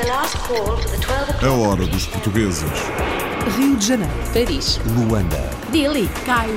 A 0.00 1.50
hora 1.50 1.84
dos 1.84 2.06
portugueses. 2.06 2.70
Rio 3.56 3.76
de 3.76 3.84
Janeiro, 3.84 4.12
Paris. 4.32 4.78
Luanda, 4.96 5.50
Delhi, 5.72 6.08
Cairo, 6.24 6.54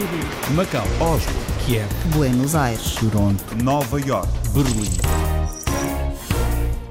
Macau, 0.52 0.86
Oslo, 1.00 1.34
Kiev, 1.66 1.90
Buenos 2.14 2.54
Aires, 2.54 2.94
Toronto, 3.00 3.44
Nova 3.64 4.00
York. 4.00 4.30
Berlim. 4.54 4.92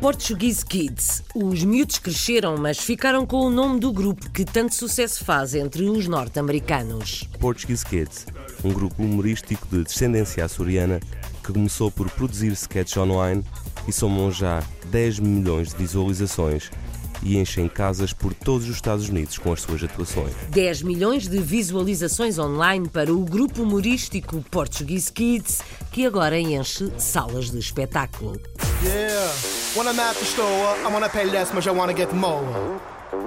Portuguese 0.00 0.66
Kids. 0.66 1.22
Os 1.36 1.62
miúdos 1.62 1.98
cresceram, 1.98 2.56
mas 2.56 2.78
ficaram 2.78 3.24
com 3.24 3.46
o 3.46 3.50
nome 3.50 3.78
do 3.78 3.92
grupo 3.92 4.28
que 4.30 4.44
tanto 4.44 4.74
sucesso 4.74 5.24
faz 5.24 5.54
entre 5.54 5.88
os 5.88 6.08
norte-americanos. 6.08 7.28
Portuguese 7.38 7.86
Kids, 7.86 8.26
um 8.64 8.72
grupo 8.72 9.00
humorístico 9.00 9.68
de 9.70 9.84
descendência 9.84 10.44
açoriana 10.44 10.98
que 11.44 11.52
começou 11.52 11.92
por 11.92 12.10
produzir 12.10 12.50
sketches 12.52 12.96
online 12.96 13.44
e 13.86 13.92
somam 13.92 14.30
já 14.30 14.62
10 14.86 15.20
milhões 15.20 15.70
de 15.70 15.76
visualizações 15.76 16.70
e 17.22 17.38
enchem 17.38 17.68
casas 17.68 18.12
por 18.12 18.32
todos 18.32 18.68
os 18.68 18.76
Estados 18.76 19.08
Unidos 19.08 19.38
com 19.38 19.52
as 19.52 19.60
suas 19.60 19.82
atuações. 19.82 20.32
10 20.50 20.82
milhões 20.82 21.28
de 21.28 21.38
visualizações 21.38 22.38
online 22.38 22.88
para 22.88 23.12
o 23.12 23.24
grupo 23.24 23.62
humorístico 23.62 24.42
Portuguese 24.50 25.12
Kids, 25.12 25.60
que 25.92 26.06
agora 26.06 26.38
enche 26.38 26.90
salas 26.98 27.50
de 27.50 27.58
espetáculo. 27.58 28.40
Yeah. 28.82 29.32
When 29.76 29.86
I'm 29.86 30.00
at 30.00 30.16
the 30.16 30.24
store, 30.24 30.78
I 30.84 30.92
wanna 30.92 31.08
pay 31.08 31.24
less, 31.24 31.50
but 31.52 31.66
I 31.66 31.70
wanna 31.70 31.92
get 31.94 32.12
more. 32.14 32.80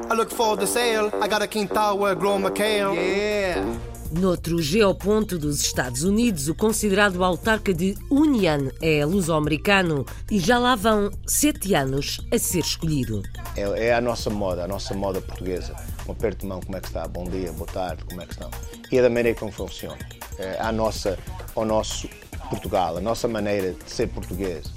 I 0.09 0.15
look 0.15 0.31
for 0.31 0.57
the 0.57 0.65
sale. 0.65 1.11
I 1.21 1.27
got 1.27 1.41
a 1.41 1.47
quintal 1.47 1.97
where 1.97 2.11
I 2.11 2.15
grow 2.15 2.39
my 2.39 2.49
kale. 2.49 2.93
Yeah. 2.95 3.92
Noutro 4.13 4.61
geoponto 4.61 5.39
dos 5.39 5.59
Estados 5.61 6.03
Unidos, 6.03 6.47
o 6.47 6.53
considerado 6.53 7.23
autarca 7.23 7.73
de 7.73 7.97
Union 8.11 8.69
é 8.79 9.03
luso-americano 9.03 10.05
e 10.29 10.39
já 10.39 10.59
lá 10.59 10.75
vão 10.75 11.09
sete 11.25 11.73
anos 11.73 12.21
a 12.31 12.37
ser 12.37 12.59
escolhido. 12.59 13.23
É, 13.57 13.87
é 13.87 13.93
a 13.93 13.99
nossa 13.99 14.29
moda, 14.29 14.65
a 14.65 14.67
nossa 14.67 14.93
moda 14.93 15.19
portuguesa. 15.19 15.75
Um 16.07 16.11
aperto 16.11 16.41
de 16.41 16.45
mão, 16.45 16.59
como 16.61 16.77
é 16.77 16.79
que 16.79 16.87
está? 16.87 17.07
Bom 17.07 17.23
dia, 17.23 17.51
boa 17.53 17.67
tarde, 17.67 18.03
como 18.05 18.21
é 18.21 18.25
que 18.27 18.33
estão? 18.33 18.51
E 18.91 18.97
é 18.97 19.01
da 19.01 19.09
maneira 19.09 19.37
como 19.37 19.51
funciona. 19.51 19.97
É 20.37 20.59
a 20.59 20.71
nossa, 20.71 21.17
ao 21.55 21.65
nosso 21.65 22.07
Portugal, 22.51 22.97
a 22.97 23.01
nossa 23.01 23.27
maneira 23.27 23.73
de 23.73 23.91
ser 23.91 24.09
português, 24.09 24.71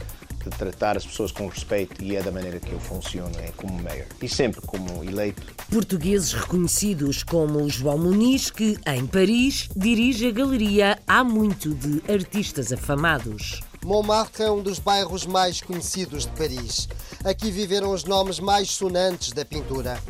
de 0.50 0.56
tratar 0.56 0.97
as 0.97 1.06
pessoas 1.06 1.33
com 1.33 1.47
respeito 1.48 2.02
e 2.02 2.16
é 2.16 2.22
da 2.22 2.30
maneira 2.30 2.61
que 2.61 2.72
eu 2.72 2.80
funciono 2.80 3.34
é 3.39 3.50
como 3.56 3.83
mayor. 3.83 4.06
E 4.22 4.28
sempre 4.28 4.61
como 4.61 5.03
eleito. 5.05 5.42
Portugueses 5.70 6.33
reconhecidos 6.33 7.22
como 7.22 7.62
o 7.62 7.69
João 7.69 7.98
Muniz, 7.98 8.50
que 8.50 8.78
em 8.86 9.06
Paris 9.06 9.69
dirige 9.75 10.28
a 10.28 10.30
galeria 10.30 10.98
Há 11.06 11.25
Muito 11.25 11.75
de 11.75 12.03
artistas 12.11 12.72
afamados. 12.72 13.61
Montmartre 13.84 14.42
é 14.42 14.50
um 14.50 14.62
dos 14.62 14.78
bairros 14.78 15.27
mais 15.27 15.61
conhecidos 15.61 16.25
de 16.25 16.33
Paris. 16.33 16.88
Aqui 17.25 17.50
viveram 17.50 17.92
os 17.92 18.05
nomes 18.05 18.41
mais 18.41 18.70
sonantes 18.70 19.33
da 19.33 19.44
pintura. 19.44 20.00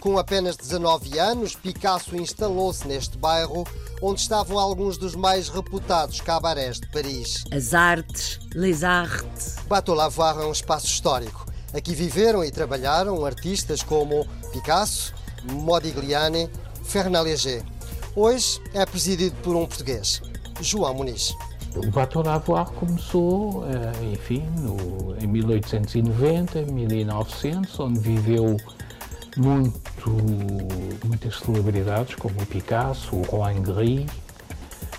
Com 0.00 0.18
apenas 0.18 0.56
19 0.56 1.18
anos, 1.18 1.56
Picasso 1.56 2.14
instalou-se 2.14 2.86
neste 2.86 3.16
bairro, 3.16 3.66
onde 4.06 4.20
estavam 4.20 4.58
alguns 4.58 4.98
dos 4.98 5.14
mais 5.14 5.48
reputados 5.48 6.20
cabarés 6.20 6.78
de 6.78 6.86
Paris. 6.88 7.42
As 7.50 7.72
artes, 7.72 8.38
les 8.54 8.84
arts. 8.84 9.56
Bateau 9.66 9.94
Lavoir 9.94 10.38
é 10.40 10.44
um 10.44 10.52
espaço 10.52 10.86
histórico. 10.86 11.46
Aqui 11.72 11.94
viveram 11.94 12.44
e 12.44 12.50
trabalharam 12.50 13.24
artistas 13.24 13.82
como 13.82 14.26
Picasso, 14.52 15.14
Modigliani, 15.50 16.50
Fernand 16.82 17.22
Léger. 17.22 17.64
Hoje 18.14 18.60
é 18.74 18.84
presidido 18.84 19.34
por 19.36 19.56
um 19.56 19.64
português, 19.64 20.20
João 20.60 20.92
Muniz. 20.92 21.34
O 21.74 21.90
Bateau 21.90 22.22
Lavoir 22.22 22.70
começou, 22.72 23.64
eh, 23.66 24.12
enfim, 24.12 24.46
no, 24.58 25.16
em 25.18 25.26
1890, 25.26 26.62
1900, 26.66 27.80
onde 27.80 28.00
viveu 28.00 28.58
muito, 29.36 30.10
muitas 31.04 31.38
celebridades 31.38 32.14
como 32.16 32.40
o 32.40 32.46
Picasso, 32.46 33.16
o 33.16 33.22
Roland 33.22 33.62
Gris, 33.62 34.06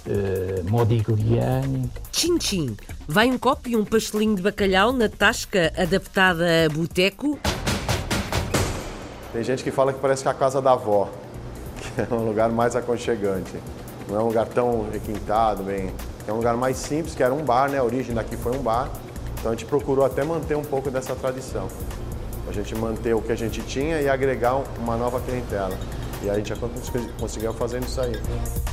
eh, 0.07 0.61
Modigliani. 0.69 1.89
Tchim 2.11 2.37
tchim. 2.37 2.77
Vai 3.07 3.29
um 3.29 3.37
copo 3.37 3.69
e 3.69 3.75
um 3.75 3.85
pastelinho 3.85 4.35
de 4.35 4.41
bacalhau 4.41 4.91
na 4.91 5.09
tasca 5.09 5.71
adaptada 5.77 6.65
a 6.65 6.69
boteco. 6.69 7.39
Tem 9.33 9.43
gente 9.43 9.63
que 9.63 9.71
fala 9.71 9.91
que 9.91 9.99
parece 9.99 10.23
que 10.23 10.27
é 10.27 10.31
a 10.31 10.35
casa 10.35 10.61
da 10.61 10.71
avó, 10.73 11.09
que 11.81 12.01
é 12.01 12.13
um 12.13 12.25
lugar 12.25 12.49
mais 12.49 12.75
aconchegante. 12.75 13.53
Não 14.07 14.17
é 14.17 14.23
um 14.23 14.27
lugar 14.27 14.47
tão 14.47 14.89
requintado, 14.91 15.63
bem. 15.63 15.91
É 16.27 16.31
um 16.31 16.37
lugar 16.37 16.55
mais 16.55 16.77
simples, 16.77 17.15
que 17.15 17.23
era 17.23 17.33
um 17.33 17.43
bar, 17.43 17.69
né? 17.69 17.79
A 17.79 17.83
origem 17.83 18.13
daqui 18.13 18.37
foi 18.37 18.55
um 18.55 18.61
bar. 18.61 18.89
Então 19.39 19.51
a 19.51 19.55
gente 19.55 19.65
procurou 19.65 20.05
até 20.05 20.23
manter 20.23 20.55
um 20.55 20.63
pouco 20.63 20.89
dessa 20.89 21.15
tradição. 21.15 21.67
A 22.47 22.51
gente 22.51 22.75
manter 22.75 23.13
o 23.13 23.21
que 23.21 23.31
a 23.31 23.35
gente 23.35 23.61
tinha 23.61 24.01
e 24.01 24.09
agregar 24.09 24.55
uma 24.79 24.95
nova 24.95 25.19
clientela. 25.21 25.77
E 26.23 26.29
a 26.29 26.35
gente 26.35 26.49
já 26.49 26.55
conseguiu 27.19 27.53
fazendo 27.53 27.83
isso 27.83 28.01
aí. 28.01 28.13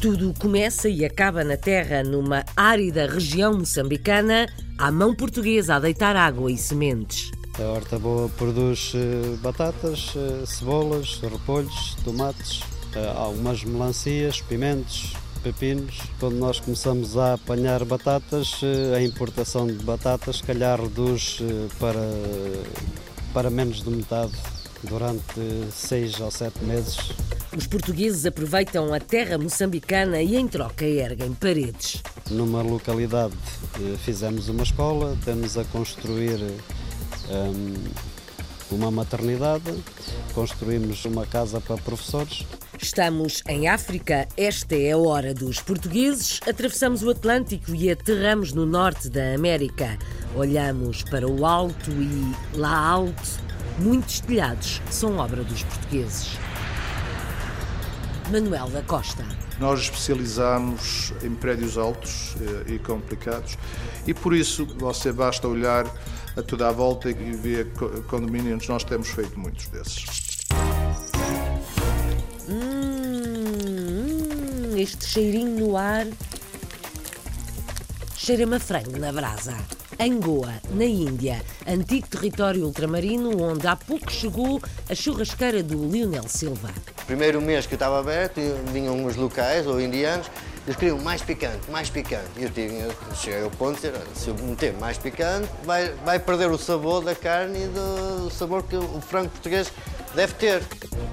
Tudo 0.01 0.33
começa 0.39 0.89
e 0.89 1.05
acaba 1.05 1.45
na 1.45 1.57
terra, 1.57 2.03
numa 2.03 2.45
árida 2.57 3.07
região 3.07 3.59
moçambicana, 3.59 4.47
à 4.79 4.91
mão 4.91 5.15
portuguesa 5.15 5.77
a 5.77 5.81
deitar 5.81 6.17
água 6.17 6.51
e 6.51 6.57
sementes. 6.57 7.31
A 7.59 7.65
Horta 7.65 7.99
Boa 7.99 8.31
produz 8.31 8.93
eh, 8.95 9.37
batatas, 9.43 10.15
eh, 10.17 10.47
cebolas, 10.47 11.21
repolhos, 11.21 11.95
tomates, 12.03 12.63
eh, 12.97 13.13
algumas 13.15 13.63
melancias, 13.63 14.41
pimentos, 14.41 15.13
pepinos. 15.43 15.99
Quando 16.19 16.37
nós 16.37 16.59
começamos 16.59 17.19
a 17.19 17.35
apanhar 17.35 17.85
batatas, 17.85 18.59
a 18.97 19.03
importação 19.03 19.67
de 19.67 19.75
batatas, 19.85 20.37
se 20.37 20.43
calhar 20.45 20.81
reduz 20.81 21.41
para, 21.79 22.01
para 23.33 23.51
menos 23.51 23.83
de 23.83 23.91
metade 23.91 24.33
durante 24.85 25.41
seis 25.71 26.19
ou 26.21 26.31
sete 26.31 26.63
meses. 26.65 27.13
Os 27.57 27.67
portugueses 27.67 28.27
aproveitam 28.27 28.93
a 28.93 29.01
terra 29.01 29.39
moçambicana 29.39 30.23
e, 30.23 30.37
em 30.37 30.49
troca, 30.49 30.85
erguem 30.85 31.33
paredes. 31.35 32.03
Numa 32.31 32.63
localidade 32.63 33.35
eh, 33.77 33.97
fizemos 33.99 34.49
uma 34.49 34.63
escola, 34.63 35.17
temos 35.25 35.59
a 35.59 35.65
construir 35.65 36.41
hum, 37.31 37.75
uma 38.73 38.91
maternidade, 38.91 39.73
construímos 40.35 41.05
uma 41.05 41.27
casa 41.27 41.61
para 41.61 41.77
professores. 41.77 42.47
Estamos 42.81 43.43
em 43.49 43.69
África, 43.69 44.27
esta 44.37 44.75
é 44.75 44.93
a 44.93 44.99
hora 44.99 45.33
dos 45.33 45.61
portugueses. 45.61 46.41
Atravessamos 46.49 47.03
o 47.03 47.11
Atlântico 47.11 47.75
e 47.75 47.91
aterramos 47.91 48.53
no 48.53 48.67
norte 48.67 49.09
da 49.09 49.35
América. 49.35 49.99
Olhamos 50.35 51.03
para 51.03 51.29
o 51.29 51.47
alto 51.47 51.91
e, 51.91 52.57
lá 52.57 52.77
alto, 52.77 53.41
muitos 53.79 54.21
telhados 54.21 54.81
são 54.91 55.19
obra 55.19 55.45
dos 55.45 55.63
portugueses. 55.63 56.39
Manuel 58.31 58.69
da 58.71 58.83
Costa. 58.83 59.25
Nós 59.61 59.81
especializamos 59.81 61.13
em 61.23 61.35
prédios 61.35 61.77
altos 61.77 62.35
eh, 62.41 62.73
e 62.75 62.79
complicados 62.79 63.59
e 64.07 64.15
por 64.15 64.35
isso 64.35 64.67
você 64.79 65.13
basta 65.13 65.47
olhar 65.47 65.87
a 66.37 66.43
toda 66.43 66.69
a 66.69 66.73
volta 66.73 67.11
e 67.11 67.15
ver 67.15 67.73
co- 67.75 67.89
condomínios, 68.09 68.67
nós 68.69 68.85
temos 68.85 69.09
feito 69.09 69.39
muitos 69.39 69.67
desses. 69.69 70.05
Hum, 73.43 74.77
este 74.77 75.07
cheirinho 75.07 75.59
no 75.69 75.77
ar 75.77 76.07
cheira-me 78.17 78.57
a 78.57 78.61
frango 78.61 78.99
na 78.99 79.13
brasa. 79.13 79.57
Em 79.99 80.19
Goa, 80.19 80.55
na 80.71 80.85
Índia, 80.85 81.43
antigo 81.67 82.09
território 82.09 82.65
ultramarino 82.65 83.41
onde 83.43 83.67
há 83.67 83.77
pouco 83.77 84.11
chegou 84.11 84.61
a 84.91 84.95
churrasqueira 84.95 85.63
do 85.63 85.87
Lionel 85.89 86.27
Silva. 86.29 86.71
Primeiro 87.07 87.41
mês 87.41 87.67
que 87.67 87.75
eu 87.75 87.77
estava 87.77 88.01
aberto, 88.01 88.41
vinham 88.73 88.97
uns 89.05 89.15
locais 89.17 89.67
ou 89.67 89.81
indianos, 89.81 90.29
eles 90.67 90.77
queriam 90.77 90.99
mais 90.99 91.23
picante, 91.23 91.71
mais 91.71 91.91
picante. 91.91 92.29
E 92.37 92.45
eu 92.45 92.51
tinha, 92.51 92.89
cheguei 93.15 93.43
ao 93.43 93.51
ponto 93.51 93.81
de 93.81 93.89
dizer, 93.89 93.95
"Olha, 93.95 94.15
se 94.15 94.29
eu 94.29 94.35
meter 94.37 94.73
mais 94.75 94.97
picante, 94.97 95.49
vai, 95.65 95.93
vai 96.05 96.19
perder 96.19 96.51
o 96.51 96.59
sabor 96.59 97.03
da 97.03 97.15
carne 97.15 97.65
e 97.65 97.69
do 97.69 98.31
sabor 98.31 98.63
que 98.63 98.77
o 98.77 99.01
frango 99.01 99.31
português 99.31 99.73
deve 100.15 100.35
ter. 100.35 100.63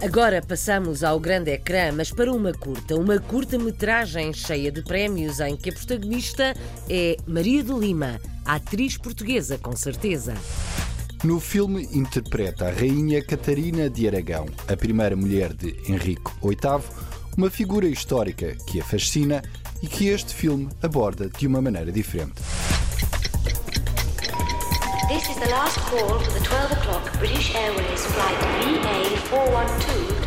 Agora 0.04 0.42
passamos 0.42 1.04
ao 1.04 1.20
grande 1.20 1.52
ecrã, 1.52 1.92
mas 1.92 2.12
para 2.12 2.32
uma 2.32 2.54
curta, 2.54 2.96
uma 2.96 3.20
curta-metragem 3.20 4.34
cheia 4.34 4.72
de 4.72 4.82
prémios 4.84 5.40
em 5.40 5.56
que 5.56 5.70
a 5.70 5.74
protagonista 5.74 6.54
é 6.90 7.18
Maria 7.26 7.64
de 7.64 7.74
Lima, 7.74 8.20
a 8.46 8.56
atriz 8.56 8.98
portuguesa, 8.98 9.58
com 9.58 9.76
certeza. 9.76 10.34
No 11.24 11.40
filme 11.40 11.84
interpreta 11.92 12.68
a 12.68 12.72
Rainha 12.72 13.22
Catarina 13.22 13.90
de 13.90 14.08
Aragão, 14.08 14.46
a 14.68 14.78
primeira 14.78 15.18
mulher 15.18 15.54
de 15.54 15.76
Henrique 15.86 16.32
VIII, 16.42 16.82
uma 17.38 17.50
figura 17.50 17.88
histórica 17.88 18.56
que 18.68 18.80
a 18.80 18.84
fascina 18.84 19.42
e 19.82 19.88
que 19.88 20.08
este 20.08 20.34
filme 20.34 20.70
aborda 20.82 21.30
de 21.30 21.48
uma 21.48 21.62
maneira 21.62 21.92
diferente. 21.92 22.42
This 25.08 25.28
is 25.28 25.38
the 25.38 25.50
last 25.50 25.80
call 25.90 26.20
for 26.20 26.34
the 26.34 26.40
12 26.40 26.72
o'clock 26.72 27.18
British 27.18 27.56
Airways 27.56 28.06
flight 28.06 28.38
VA412 28.64 30.19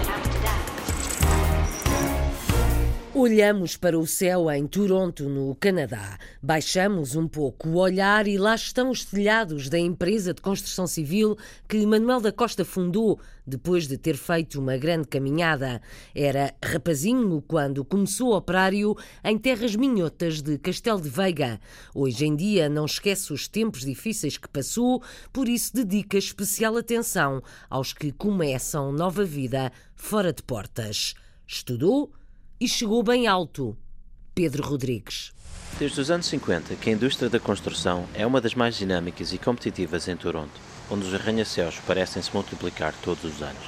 Olhamos 3.14 3.76
para 3.76 3.98
o 3.98 4.06
céu 4.06 4.50
em 4.50 4.66
Toronto, 4.66 5.28
no 5.28 5.54
Canadá. 5.56 6.18
Baixamos 6.42 7.14
um 7.14 7.28
pouco 7.28 7.68
o 7.68 7.76
olhar 7.76 8.26
e 8.26 8.38
lá 8.38 8.54
estão 8.54 8.88
os 8.88 9.04
telhados 9.04 9.68
da 9.68 9.78
empresa 9.78 10.32
de 10.32 10.40
construção 10.40 10.86
civil 10.86 11.36
que 11.68 11.84
Manuel 11.84 12.22
da 12.22 12.32
Costa 12.32 12.64
fundou 12.64 13.20
depois 13.46 13.86
de 13.86 13.98
ter 13.98 14.16
feito 14.16 14.58
uma 14.58 14.78
grande 14.78 15.08
caminhada. 15.08 15.82
Era 16.14 16.54
rapazinho 16.64 17.44
quando 17.46 17.84
começou 17.84 18.34
operário 18.34 18.96
em 19.22 19.36
terras 19.36 19.76
minhotas 19.76 20.40
de 20.40 20.56
Castelo 20.56 21.02
de 21.02 21.10
Veiga. 21.10 21.60
Hoje 21.94 22.24
em 22.24 22.34
dia 22.34 22.66
não 22.66 22.86
esquece 22.86 23.30
os 23.30 23.46
tempos 23.46 23.82
difíceis 23.82 24.38
que 24.38 24.48
passou, 24.48 25.02
por 25.30 25.50
isso 25.50 25.74
dedica 25.74 26.16
especial 26.16 26.78
atenção 26.78 27.42
aos 27.68 27.92
que 27.92 28.10
começam 28.10 28.90
nova 28.90 29.22
vida 29.22 29.70
fora 29.94 30.32
de 30.32 30.42
portas. 30.42 31.12
Estudou 31.46 32.10
e 32.62 32.68
chegou 32.68 33.02
bem 33.02 33.26
alto. 33.26 33.76
Pedro 34.32 34.62
Rodrigues. 34.62 35.32
Desde 35.80 36.00
os 36.00 36.12
anos 36.12 36.26
50 36.26 36.76
que 36.76 36.90
a 36.90 36.92
indústria 36.92 37.28
da 37.28 37.40
construção 37.40 38.06
é 38.14 38.24
uma 38.24 38.40
das 38.40 38.54
mais 38.54 38.76
dinâmicas 38.76 39.32
e 39.32 39.38
competitivas 39.38 40.06
em 40.06 40.16
Toronto, 40.16 40.52
onde 40.88 41.04
os 41.04 41.12
arranha-céus 41.12 41.80
parecem 41.84 42.22
se 42.22 42.32
multiplicar 42.32 42.94
todos 43.02 43.24
os 43.24 43.42
anos. 43.42 43.64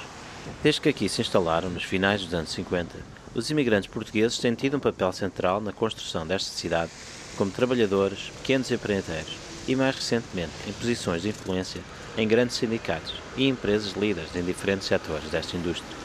Desde 0.62 0.81
que 0.81 0.88
aqui 0.91 1.08
se 1.08 1.20
instalaram, 1.20 1.70
nos 1.70 1.82
finais 1.82 2.23
dos 2.23 2.32
anos 2.35 2.50
50, 2.50 2.96
os 3.35 3.50
imigrantes 3.50 3.91
portugueses 3.91 4.38
têm 4.38 4.55
tido 4.55 4.76
um 4.76 4.81
papel 4.81 5.12
central 5.12 5.61
na 5.61 5.73
construção 5.73 6.25
desta 6.25 6.52
cidade, 6.52 6.93
como 7.37 7.50
trabalhadores, 7.50 8.31
pequenos 8.43 8.70
empreendedores 8.70 9.37
e, 9.67 9.75
mais 9.75 9.96
recentemente, 9.96 10.52
em 10.69 10.73
posições 10.73 11.23
de 11.23 11.31
influência 11.31 11.81
em 12.17 12.29
grandes 12.29 12.55
sindicatos 12.55 13.14
e 13.37 13.49
empresas 13.49 13.94
líderes 13.94 14.37
em 14.37 14.44
diferentes 14.44 14.87
setores 14.87 15.29
desta 15.31 15.56
indústria. 15.56 15.96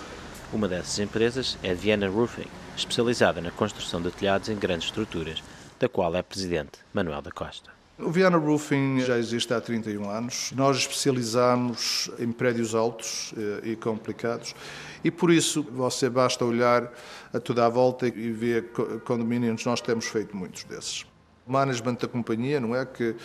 Uma 0.51 0.67
dessas 0.67 0.97
empresas 0.97 1.55
é 1.61 1.75
Vienna 1.75 2.09
Roofing, 2.09 2.47
especializada 2.79 3.41
na 3.41 3.51
construção 3.51 4.01
de 4.01 4.11
telhados 4.11 4.49
em 4.49 4.55
grandes 4.55 4.87
estruturas, 4.87 5.43
da 5.79 5.87
qual 5.87 6.15
é 6.15 6.21
presidente 6.21 6.79
Manuel 6.93 7.21
da 7.21 7.31
Costa. 7.31 7.79
O 8.01 8.11
Viana 8.11 8.37
Roofing 8.37 9.01
já 9.01 9.17
existe 9.17 9.53
há 9.53 9.59
31 9.59 10.09
anos. 10.09 10.53
Nós 10.55 10.77
especializamos 10.77 12.09
em 12.17 12.31
prédios 12.31 12.73
altos 12.73 13.33
eh, 13.37 13.71
e 13.71 13.75
complicados 13.75 14.55
e 15.03 15.11
por 15.11 15.29
isso 15.29 15.63
você 15.63 16.09
basta 16.09 16.45
olhar 16.45 16.89
a 17.33 17.39
toda 17.41 17.65
a 17.65 17.69
volta 17.69 18.07
e 18.07 18.31
ver 18.31 18.71
condomínios, 19.03 19.65
nós 19.65 19.81
temos 19.81 20.05
feito 20.05 20.35
muitos 20.35 20.63
desses. 20.63 21.05
O 21.45 21.51
management 21.51 21.95
da 21.95 22.07
companhia, 22.07 22.61
não 22.61 22.73
é, 22.73 22.85
que 22.85 23.15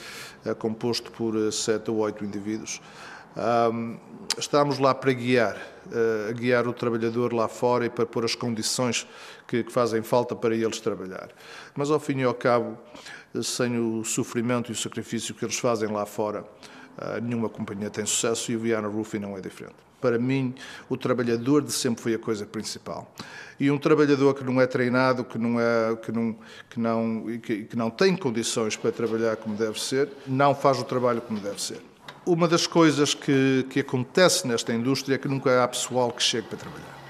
é 0.44 0.54
composto 0.54 1.12
por 1.12 1.36
eh, 1.36 1.52
sete 1.52 1.88
ou 1.92 1.98
oito 1.98 2.24
indivíduos, 2.24 2.80
um, 3.36 3.96
estamos 4.38 4.78
lá 4.78 4.94
para 4.94 5.12
guiar, 5.12 5.56
uh, 5.86 6.34
guiar 6.34 6.66
o 6.68 6.72
trabalhador 6.72 7.32
lá 7.32 7.48
fora 7.48 7.86
e 7.86 7.90
para 7.90 8.06
pôr 8.06 8.24
as 8.24 8.34
condições 8.34 9.06
que, 9.46 9.64
que, 9.64 9.72
fazem 9.72 10.02
falta 10.02 10.34
para 10.36 10.54
eles 10.54 10.80
trabalhar. 10.80 11.28
Mas 11.74 11.90
ao 11.90 11.98
fim 11.98 12.18
e 12.18 12.24
ao 12.24 12.34
cabo, 12.34 12.78
sem 13.42 13.78
o 13.78 14.04
sofrimento 14.04 14.70
e 14.70 14.72
o 14.72 14.76
sacrifício 14.76 15.34
que 15.34 15.44
eles 15.44 15.58
fazem 15.58 15.88
lá 15.88 16.06
fora, 16.06 16.42
uh, 16.98 17.20
nenhuma 17.20 17.48
companhia 17.48 17.90
tem 17.90 18.06
sucesso 18.06 18.52
e 18.52 18.56
o 18.56 18.60
Viana 18.60 18.88
Roofing 18.88 19.18
não 19.18 19.36
é 19.36 19.40
diferente. 19.40 19.74
Para 20.00 20.18
mim, 20.18 20.54
o 20.88 20.98
trabalhador 20.98 21.62
de 21.62 21.72
sempre 21.72 22.02
foi 22.02 22.14
a 22.14 22.18
coisa 22.18 22.44
principal. 22.44 23.10
E 23.58 23.70
um 23.70 23.78
trabalhador 23.78 24.34
que 24.34 24.44
não 24.44 24.60
é 24.60 24.66
treinado, 24.66 25.24
que 25.24 25.38
não, 25.38 25.58
é, 25.58 25.96
que 25.96 26.12
não, 26.12 26.36
que 26.68 26.78
não, 26.78 27.38
que, 27.42 27.64
que 27.64 27.76
não 27.76 27.88
tem 27.88 28.14
condições 28.14 28.76
para 28.76 28.92
trabalhar 28.92 29.36
como 29.36 29.56
deve 29.56 29.80
ser, 29.80 30.10
não 30.26 30.54
faz 30.54 30.78
o 30.78 30.84
trabalho 30.84 31.22
como 31.22 31.40
deve 31.40 31.60
ser. 31.62 31.80
Uma 32.26 32.48
das 32.48 32.66
coisas 32.66 33.12
que, 33.12 33.66
que 33.68 33.80
acontece 33.80 34.46
nesta 34.48 34.72
indústria 34.72 35.16
é 35.16 35.18
que 35.18 35.28
nunca 35.28 35.62
há 35.62 35.68
pessoal 35.68 36.10
que 36.10 36.22
chegue 36.22 36.48
para 36.48 36.56
trabalhar. 36.56 37.04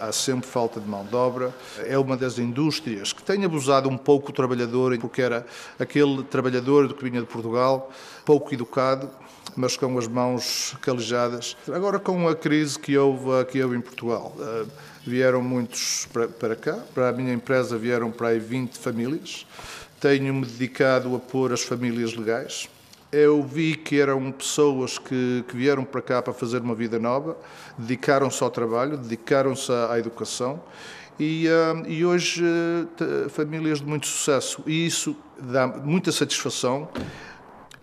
Há 0.00 0.12
sempre 0.12 0.48
falta 0.48 0.78
de 0.80 0.86
mão 0.86 1.04
de 1.04 1.16
obra. 1.16 1.52
É 1.78 1.98
uma 1.98 2.16
das 2.16 2.38
indústrias 2.38 3.12
que 3.12 3.24
tem 3.24 3.44
abusado 3.44 3.88
um 3.88 3.98
pouco 3.98 4.30
o 4.30 4.32
trabalhador, 4.32 4.96
porque 4.98 5.20
era 5.20 5.44
aquele 5.80 6.22
trabalhador 6.22 6.94
que 6.94 7.10
vinha 7.10 7.20
de 7.20 7.26
Portugal, 7.26 7.90
pouco 8.24 8.54
educado, 8.54 9.10
mas 9.56 9.76
com 9.76 9.98
as 9.98 10.06
mãos 10.06 10.76
calejadas. 10.80 11.56
Agora, 11.72 11.98
com 11.98 12.28
a 12.28 12.36
crise 12.36 12.78
que 12.78 12.96
houve, 12.96 13.44
que 13.46 13.60
houve 13.60 13.76
em 13.76 13.80
Portugal, 13.80 14.32
vieram 15.04 15.42
muitos 15.42 16.06
para 16.38 16.54
cá. 16.54 16.78
Para 16.94 17.08
a 17.08 17.12
minha 17.12 17.32
empresa 17.32 17.76
vieram 17.76 18.12
para 18.12 18.28
aí 18.28 18.38
20 18.38 18.78
famílias. 18.78 19.44
Tenho-me 20.00 20.46
dedicado 20.46 21.16
a 21.16 21.18
pôr 21.18 21.52
as 21.52 21.62
famílias 21.62 22.14
legais 22.14 22.68
eu 23.10 23.42
vi 23.42 23.74
que 23.74 23.98
eram 23.98 24.30
pessoas 24.30 24.98
que, 24.98 25.44
que 25.48 25.56
vieram 25.56 25.84
para 25.84 26.02
cá 26.02 26.22
para 26.22 26.32
fazer 26.32 26.60
uma 26.60 26.74
vida 26.74 26.98
nova, 26.98 27.36
dedicaram-se 27.78 28.42
ao 28.42 28.50
trabalho, 28.50 28.98
dedicaram-se 28.98 29.72
à, 29.72 29.98
educação 29.98 30.62
e, 31.18 31.46
uh, 31.48 31.90
e 31.90 32.04
hoje 32.04 32.44
uh, 32.44 33.30
famílias 33.30 33.80
de 33.80 33.86
muito 33.86 34.06
sucesso. 34.06 34.62
E 34.66 34.86
isso 34.86 35.16
dá 35.38 35.66
muita 35.66 36.12
satisfação. 36.12 36.88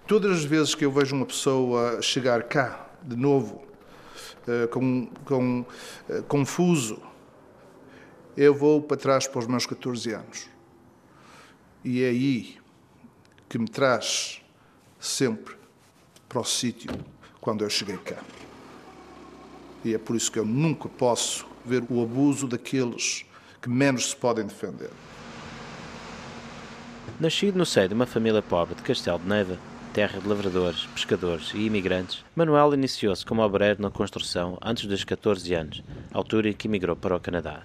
Todas 0.07 0.37
as 0.37 0.43
vezes 0.43 0.75
que 0.75 0.85
eu 0.85 0.91
vejo 0.91 1.15
uma 1.15 1.25
pessoa 1.25 2.01
chegar 2.01 2.43
cá, 2.43 2.87
de 3.01 3.15
novo, 3.15 3.63
uh, 4.47 4.67
com, 4.67 5.07
com 5.25 5.65
confuso, 6.27 7.01
eu 8.37 8.53
vou 8.53 8.81
para 8.81 8.97
trás 8.97 9.27
para 9.27 9.39
os 9.39 9.47
meus 9.47 9.65
14 9.65 10.11
anos. 10.11 10.47
E 11.83 12.03
é 12.03 12.09
aí 12.09 12.57
que 13.49 13.57
me 13.57 13.67
traz 13.67 14.44
sempre 15.05 15.55
para 16.27 16.39
o 16.39 16.43
sítio 16.43 16.91
quando 17.39 17.63
eu 17.63 17.69
cheguei 17.69 17.97
cá. 17.97 18.21
E 19.83 19.93
é 19.93 19.97
por 19.97 20.15
isso 20.15 20.31
que 20.31 20.39
eu 20.39 20.45
nunca 20.45 20.89
posso 20.89 21.45
ver 21.63 21.83
o 21.89 22.01
abuso 22.01 22.47
daqueles 22.47 23.25
que 23.61 23.69
menos 23.69 24.09
se 24.09 24.15
podem 24.15 24.45
defender. 24.45 24.89
Nascido 27.19 27.57
no 27.57 27.65
seio 27.65 27.87
de 27.87 27.93
uma 27.93 28.05
família 28.05 28.41
pobre 28.41 28.75
de 28.75 28.81
Castelo 28.81 29.19
de 29.19 29.27
Neiva, 29.27 29.57
terra 29.93 30.19
de 30.19 30.27
lavradores, 30.27 30.85
pescadores 30.87 31.51
e 31.53 31.59
imigrantes, 31.59 32.25
Manuel 32.35 32.73
iniciou-se 32.73 33.25
como 33.25 33.41
obreiro 33.41 33.81
na 33.81 33.89
construção 33.89 34.57
antes 34.61 34.85
dos 34.87 35.03
14 35.03 35.53
anos, 35.53 35.83
altura 36.11 36.49
em 36.49 36.53
que 36.53 36.67
emigrou 36.67 36.95
para 36.95 37.15
o 37.15 37.19
Canadá. 37.19 37.61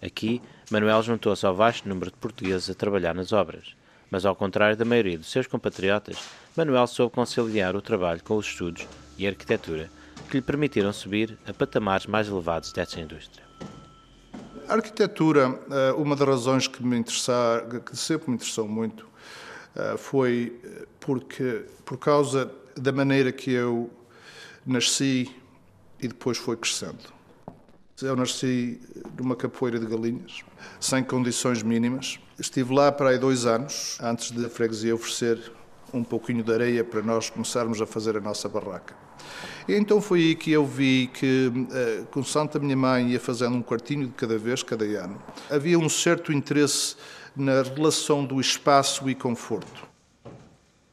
Aqui, 0.00 0.40
Manuel 0.70 1.02
juntou-se 1.02 1.44
ao 1.44 1.54
vasto 1.54 1.88
número 1.88 2.10
de 2.10 2.16
portugueses 2.16 2.70
a 2.70 2.74
trabalhar 2.74 3.14
nas 3.14 3.32
obras 3.32 3.74
mas 4.14 4.24
ao 4.24 4.36
contrário 4.36 4.76
da 4.76 4.84
maioria 4.84 5.18
dos 5.18 5.28
seus 5.28 5.48
compatriotas, 5.48 6.16
Manuel 6.56 6.86
soube 6.86 7.12
conciliar 7.12 7.74
o 7.74 7.82
trabalho 7.82 8.22
com 8.22 8.36
os 8.36 8.46
estudos 8.46 8.86
e 9.18 9.26
a 9.26 9.30
arquitetura 9.30 9.90
que 10.30 10.36
lhe 10.36 10.42
permitiram 10.42 10.92
subir 10.92 11.36
a 11.48 11.52
patamares 11.52 12.06
mais 12.06 12.28
elevados 12.28 12.72
desta 12.72 13.00
indústria. 13.00 13.44
A 14.68 14.74
arquitetura, 14.74 15.60
eh, 15.68 15.92
uma 15.94 16.14
das 16.14 16.28
razões 16.28 16.68
que 16.68 16.80
me 16.80 16.96
interessar, 16.96 17.66
que 17.80 17.96
sempre 17.96 18.30
me 18.30 18.36
interessou 18.36 18.68
muito, 18.68 19.04
eh, 19.74 19.96
foi 19.96 20.60
eh, 20.62 20.86
porque 21.00 21.66
por 21.84 21.98
causa 21.98 22.48
da 22.76 22.92
maneira 22.92 23.32
que 23.32 23.50
eu 23.50 23.90
nasci 24.64 25.34
e 26.00 26.06
depois 26.06 26.38
foi 26.38 26.56
crescendo. 26.56 27.12
Eu 28.00 28.14
nasci 28.14 28.80
numa 29.18 29.34
capoeira 29.34 29.78
de 29.78 29.86
galinhas, 29.86 30.42
sem 30.78 31.02
condições 31.02 31.64
mínimas. 31.64 32.20
Estive 32.38 32.72
lá 32.72 32.92
para 32.92 33.10
aí 33.10 33.18
dois 33.18 33.44
anos, 33.44 33.98
antes 34.00 34.30
da 34.30 34.48
freguesia 34.48 34.94
oferecer 34.94 35.52
um 35.94 36.04
pouquinho 36.04 36.42
de 36.42 36.52
areia 36.52 36.84
para 36.84 37.00
nós 37.00 37.30
começarmos 37.30 37.80
a 37.80 37.86
fazer 37.86 38.16
a 38.16 38.20
nossa 38.20 38.48
barraca. 38.48 38.94
E 39.66 39.74
então 39.74 40.00
foi 40.00 40.20
aí 40.20 40.34
que 40.34 40.50
eu 40.50 40.66
vi 40.66 41.08
que, 41.14 41.50
eh, 41.72 42.02
com 42.10 42.22
Santa 42.22 42.58
minha 42.58 42.76
mãe 42.76 43.12
ia 43.12 43.20
fazendo 43.20 43.56
um 43.56 43.62
quartinho 43.62 44.08
de 44.08 44.12
cada 44.12 44.36
vez, 44.36 44.62
cada 44.62 44.84
ano, 44.84 45.22
havia 45.48 45.78
um 45.78 45.88
certo 45.88 46.32
interesse 46.32 46.96
na 47.34 47.62
relação 47.62 48.24
do 48.24 48.40
espaço 48.40 49.08
e 49.08 49.14
conforto. 49.14 49.94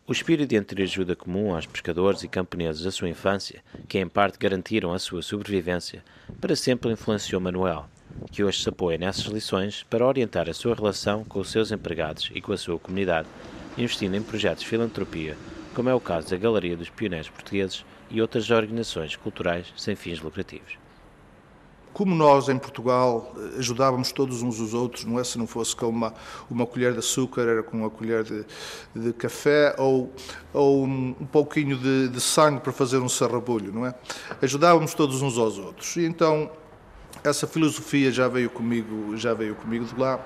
O 0.07 0.11
espírito 0.11 0.49
de 0.49 0.55
entreajuda 0.55 1.15
comum 1.15 1.55
aos 1.55 1.65
pescadores 1.65 2.23
e 2.23 2.27
camponeses 2.27 2.83
da 2.83 2.91
sua 2.91 3.09
infância, 3.09 3.63
que 3.87 3.97
em 3.99 4.07
parte 4.07 4.37
garantiram 4.37 4.93
a 4.93 4.99
sua 4.99 5.21
sobrevivência, 5.21 6.03
para 6.39 6.55
sempre 6.55 6.91
influenciou 6.91 7.39
Manuel, 7.39 7.87
que 8.31 8.43
hoje 8.43 8.61
se 8.61 8.69
apoia 8.69 8.97
nessas 8.97 9.25
lições 9.25 9.83
para 9.89 10.05
orientar 10.05 10.49
a 10.49 10.53
sua 10.53 10.75
relação 10.75 11.23
com 11.23 11.39
os 11.39 11.49
seus 11.49 11.71
empregados 11.71 12.29
e 12.33 12.41
com 12.41 12.51
a 12.51 12.57
sua 12.57 12.77
comunidade, 12.79 13.27
investindo 13.77 14.15
em 14.15 14.21
projetos 14.21 14.63
de 14.63 14.69
filantropia, 14.69 15.37
como 15.73 15.89
é 15.89 15.93
o 15.93 15.99
caso 15.99 16.29
da 16.29 16.37
Galeria 16.37 16.77
dos 16.77 16.89
Pioneiros 16.89 17.29
Portugueses 17.29 17.85
e 18.09 18.21
outras 18.21 18.49
organizações 18.49 19.15
culturais 19.15 19.73
sem 19.77 19.95
fins 19.95 20.19
lucrativos 20.19 20.81
como 21.93 22.15
nós 22.15 22.47
em 22.49 22.57
Portugal 22.57 23.33
ajudávamos 23.57 24.11
todos 24.11 24.41
uns 24.41 24.59
os 24.59 24.73
outros, 24.73 25.05
não 25.05 25.19
é? 25.19 25.23
Se 25.23 25.37
não 25.37 25.45
fosse 25.45 25.75
com 25.75 25.87
uma, 25.87 26.13
uma 26.49 26.65
colher 26.65 26.93
de 26.93 26.99
açúcar, 26.99 27.41
era 27.41 27.63
com 27.63 27.77
uma 27.77 27.89
colher 27.89 28.23
de, 28.23 28.45
de 28.95 29.13
café 29.13 29.75
ou, 29.77 30.11
ou 30.53 30.85
um, 30.85 31.15
um 31.19 31.25
pouquinho 31.25 31.77
de, 31.77 32.07
de, 32.07 32.21
sangue 32.21 32.61
para 32.61 32.71
fazer 32.71 32.97
um 32.97 33.09
sarrabulho, 33.09 33.73
não 33.73 33.85
é? 33.85 33.93
Ajudávamos 34.41 34.93
todos 34.93 35.21
uns 35.21 35.37
aos 35.37 35.57
outros. 35.57 35.95
E 35.97 36.05
então 36.05 36.49
essa 37.23 37.45
filosofia 37.45 38.11
já 38.11 38.27
veio 38.27 38.49
comigo, 38.49 39.17
já 39.17 39.33
veio 39.33 39.55
comigo 39.55 39.85
de 39.85 39.99
lá. 39.99 40.19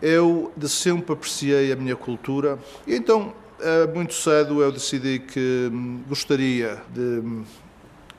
Eu 0.00 0.52
de 0.56 0.68
sempre 0.68 1.12
apreciei 1.12 1.72
a 1.72 1.76
minha 1.76 1.96
cultura 1.96 2.58
e 2.86 2.94
então 2.94 3.32
eh, 3.60 3.86
muito 3.94 4.14
cedo 4.14 4.62
eu 4.62 4.70
decidi 4.70 5.18
que 5.20 5.70
hum, 5.72 6.02
gostaria 6.08 6.82
de 6.92 7.00
hum, 7.00 7.44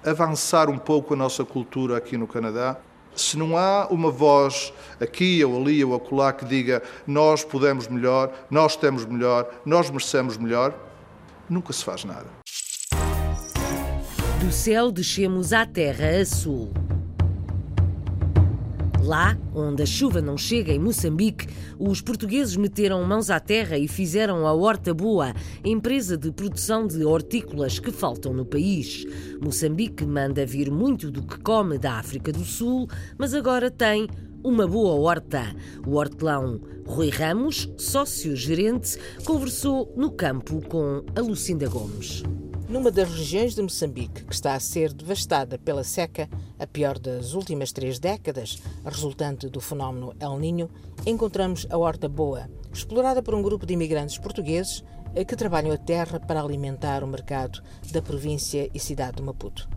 avançar 0.04 0.70
um 0.70 0.78
pouco 0.78 1.14
a 1.14 1.18
nossa 1.18 1.44
cultura 1.44 1.98
aqui 1.98 2.18
no 2.18 2.28
Canadá. 2.28 2.78
Se 3.16 3.38
não 3.38 3.58
há 3.58 3.88
uma 3.90 4.12
voz 4.12 4.74
aqui 5.00 5.44
ou 5.44 5.62
ali 5.62 5.84
ou 5.84 5.96
acolá 5.96 6.34
que 6.34 6.46
diga 6.46 6.82
nós 7.06 7.44
podemos 7.44 7.88
melhor, 7.88 8.34
nós 8.50 8.76
temos 8.76 9.06
melhor, 9.06 9.50
nós 9.66 9.90
merecemos 9.90 10.38
melhor, 10.38 10.74
nunca 11.50 11.72
se 11.72 11.84
faz 11.84 12.04
nada. 12.04 12.28
Do 14.40 14.52
céu 14.52 14.92
descemos 14.92 15.54
à 15.54 15.66
terra 15.66 16.22
a 16.22 16.26
sul. 16.26 16.85
Lá, 19.06 19.38
onde 19.54 19.84
a 19.84 19.86
chuva 19.86 20.20
não 20.20 20.36
chega, 20.36 20.74
em 20.74 20.80
Moçambique, 20.80 21.48
os 21.78 22.02
portugueses 22.02 22.58
meteram 22.58 23.04
mãos 23.04 23.30
à 23.30 23.40
terra 23.40 23.78
e 23.78 23.88
fizeram 23.88 24.48
a 24.48 24.54
Horta 24.54 24.96
Boa, 24.96 25.32
empresa 25.64 26.18
de 26.18 26.32
produção 26.32 26.88
de 26.88 27.06
hortícolas 27.06 27.78
que 27.78 27.92
faltam 27.92 28.34
no 28.34 28.44
país. 28.44 29.06
Moçambique 29.40 30.04
manda 30.04 30.44
vir 30.44 30.72
muito 30.72 31.12
do 31.12 31.22
que 31.22 31.38
come 31.40 31.78
da 31.78 32.00
África 32.00 32.32
do 32.32 32.44
Sul, 32.44 32.90
mas 33.16 33.36
agora 33.36 33.70
tem 33.70 34.08
uma 34.44 34.66
boa 34.66 34.96
horta. 34.96 35.56
O 35.86 35.98
hortelão 35.98 36.60
Rui 36.88 37.10
Ramos, 37.10 37.72
sócio-gerente, 37.78 38.98
conversou 39.24 39.94
no 39.96 40.10
campo 40.10 40.68
com 40.68 41.04
a 41.16 41.22
Lucinda 41.22 41.70
Gomes. 41.70 42.24
Numa 42.68 42.90
das 42.90 43.12
regiões 43.12 43.54
de 43.54 43.62
Moçambique 43.62 44.24
que 44.24 44.34
está 44.34 44.56
a 44.56 44.60
ser 44.60 44.92
devastada 44.92 45.56
pela 45.60 45.84
seca, 45.84 46.28
a 46.58 46.66
pior 46.66 46.98
das 46.98 47.34
últimas 47.34 47.72
três 47.72 48.00
décadas, 48.00 48.60
resultante 48.84 49.48
do 49.48 49.62
fenómeno 49.62 50.16
El 50.20 50.40
Niño, 50.40 50.70
encontramos 51.06 51.68
a 51.70 51.78
Horta 51.78 52.10
Boa, 52.10 52.50
explorada 52.74 53.22
por 53.22 53.36
um 53.36 53.44
grupo 53.44 53.68
de 53.68 53.76
imigrantes 53.76 54.18
portugueses 54.18 54.84
que 55.28 55.36
trabalham 55.36 55.72
a 55.72 55.78
terra 55.78 56.20
para 56.20 56.42
alimentar 56.42 57.04
o 57.04 57.08
mercado 57.08 57.62
da 57.92 58.02
província 58.02 58.68
e 58.74 58.80
cidade 58.80 59.18
de 59.18 59.24
Maputo. 59.24 59.70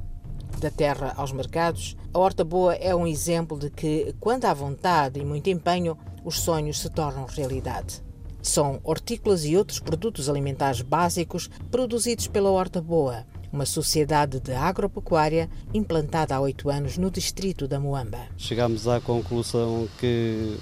Da 0.58 0.70
terra 0.70 1.12
aos 1.16 1.30
mercados, 1.30 1.94
a 2.12 2.18
Horta 2.18 2.42
Boa 2.42 2.74
é 2.74 2.94
um 2.94 3.06
exemplo 3.06 3.58
de 3.58 3.68
que, 3.68 4.14
quando 4.18 4.46
há 4.46 4.54
vontade 4.54 5.20
e 5.20 5.24
muito 5.26 5.50
empenho, 5.50 5.96
os 6.24 6.40
sonhos 6.40 6.80
se 6.80 6.88
tornam 6.88 7.26
realidade. 7.26 8.02
São 8.42 8.80
hortícolas 8.84 9.44
e 9.44 9.56
outros 9.56 9.80
produtos 9.80 10.28
alimentares 10.28 10.80
básicos 10.80 11.50
produzidos 11.70 12.28
pela 12.28 12.50
Horta 12.50 12.80
Boa, 12.80 13.24
uma 13.52 13.66
sociedade 13.66 14.40
de 14.40 14.52
agropecuária 14.52 15.48
implantada 15.74 16.34
há 16.34 16.40
oito 16.40 16.70
anos 16.70 16.96
no 16.96 17.10
distrito 17.10 17.66
da 17.66 17.80
Moamba. 17.80 18.20
Chegámos 18.36 18.86
à 18.86 19.00
conclusão 19.00 19.88
que 19.98 20.56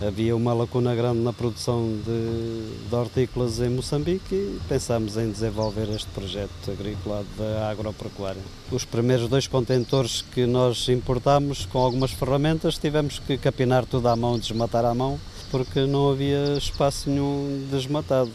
havia 0.00 0.34
uma 0.34 0.52
lacuna 0.52 0.94
grande 0.94 1.20
na 1.20 1.32
produção 1.32 1.96
de, 2.04 2.88
de 2.88 2.94
hortícolas 2.94 3.60
em 3.60 3.68
Moçambique 3.68 4.34
e 4.34 4.60
pensámos 4.68 5.16
em 5.16 5.30
desenvolver 5.30 5.88
este 5.90 6.08
projeto 6.08 6.70
agrícola 6.70 7.24
da 7.38 7.70
agropecuária. 7.70 8.42
Os 8.70 8.84
primeiros 8.84 9.28
dois 9.28 9.46
contentores 9.46 10.22
que 10.22 10.46
nós 10.46 10.88
importámos 10.88 11.66
com 11.66 11.78
algumas 11.78 12.10
ferramentas 12.10 12.78
tivemos 12.78 13.20
que 13.20 13.38
capinar 13.38 13.86
tudo 13.86 14.08
à 14.08 14.16
mão, 14.16 14.38
desmatar 14.38 14.84
à 14.84 14.94
mão 14.94 15.20
porque 15.52 15.86
não 15.86 16.10
havia 16.10 16.56
espaço 16.56 17.10
nenhum 17.10 17.68
desmatado. 17.70 18.32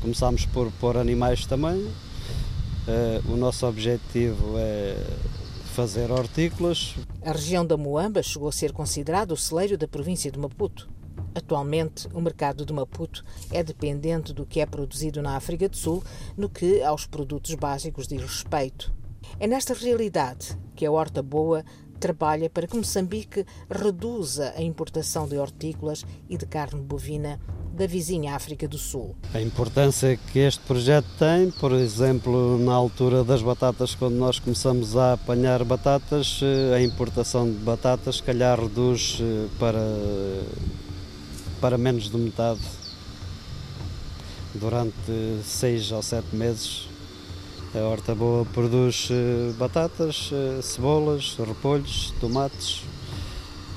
Começámos 0.00 0.46
por 0.46 0.70
pôr 0.80 0.96
animais 0.96 1.44
também. 1.44 1.80
Uh, 1.82 3.32
o 3.32 3.36
nosso 3.36 3.66
objetivo 3.66 4.54
é 4.56 4.96
fazer 5.74 6.10
hortícolas. 6.12 6.94
A 7.20 7.32
região 7.32 7.66
da 7.66 7.76
Moamba 7.76 8.22
chegou 8.22 8.48
a 8.48 8.52
ser 8.52 8.72
considerado 8.72 9.32
o 9.32 9.36
celeiro 9.36 9.76
da 9.76 9.88
província 9.88 10.30
de 10.30 10.38
Maputo. 10.38 10.88
Atualmente, 11.34 12.06
o 12.14 12.20
mercado 12.20 12.64
de 12.64 12.72
Maputo 12.72 13.24
é 13.50 13.62
dependente 13.64 14.32
do 14.32 14.46
que 14.46 14.60
é 14.60 14.66
produzido 14.66 15.20
na 15.20 15.36
África 15.36 15.68
do 15.68 15.76
Sul 15.76 16.02
no 16.36 16.48
que 16.48 16.80
aos 16.80 17.06
produtos 17.06 17.54
básicos 17.56 18.06
diz 18.06 18.22
respeito. 18.22 18.92
É 19.40 19.48
nesta 19.48 19.74
realidade 19.74 20.56
que 20.76 20.86
a 20.86 20.92
Horta 20.92 21.22
Boa 21.22 21.64
trabalha 21.96 22.48
para 22.48 22.66
que 22.66 22.76
Moçambique 22.76 23.44
reduza 23.70 24.52
a 24.56 24.62
importação 24.62 25.26
de 25.26 25.36
hortícolas 25.36 26.04
e 26.28 26.36
de 26.36 26.46
carne 26.46 26.80
bovina 26.80 27.40
da 27.76 27.86
vizinha 27.86 28.34
África 28.34 28.66
do 28.66 28.78
Sul. 28.78 29.14
A 29.34 29.40
importância 29.40 30.16
que 30.32 30.38
este 30.38 30.60
projeto 30.64 31.06
tem, 31.18 31.50
por 31.50 31.72
exemplo, 31.72 32.58
na 32.58 32.72
altura 32.72 33.22
das 33.22 33.42
batatas, 33.42 33.94
quando 33.94 34.14
nós 34.14 34.38
começamos 34.38 34.96
a 34.96 35.12
apanhar 35.12 35.62
batatas, 35.62 36.40
eh, 36.42 36.74
a 36.74 36.82
importação 36.82 37.46
de 37.46 37.58
batatas, 37.58 38.20
calhar, 38.20 38.58
reduz 38.58 39.18
eh, 39.20 39.48
para, 39.58 39.78
para 41.60 41.76
menos 41.76 42.10
de 42.10 42.16
metade 42.16 42.62
durante 44.54 45.42
seis 45.44 45.92
ou 45.92 46.02
sete 46.02 46.34
meses 46.34 46.88
a 47.74 47.78
Horta 47.78 48.14
Boa 48.14 48.44
produz 48.46 49.08
eh, 49.10 49.52
batatas, 49.58 50.30
eh, 50.32 50.62
cebolas, 50.62 51.36
repolhos, 51.38 52.12
tomates, 52.20 52.82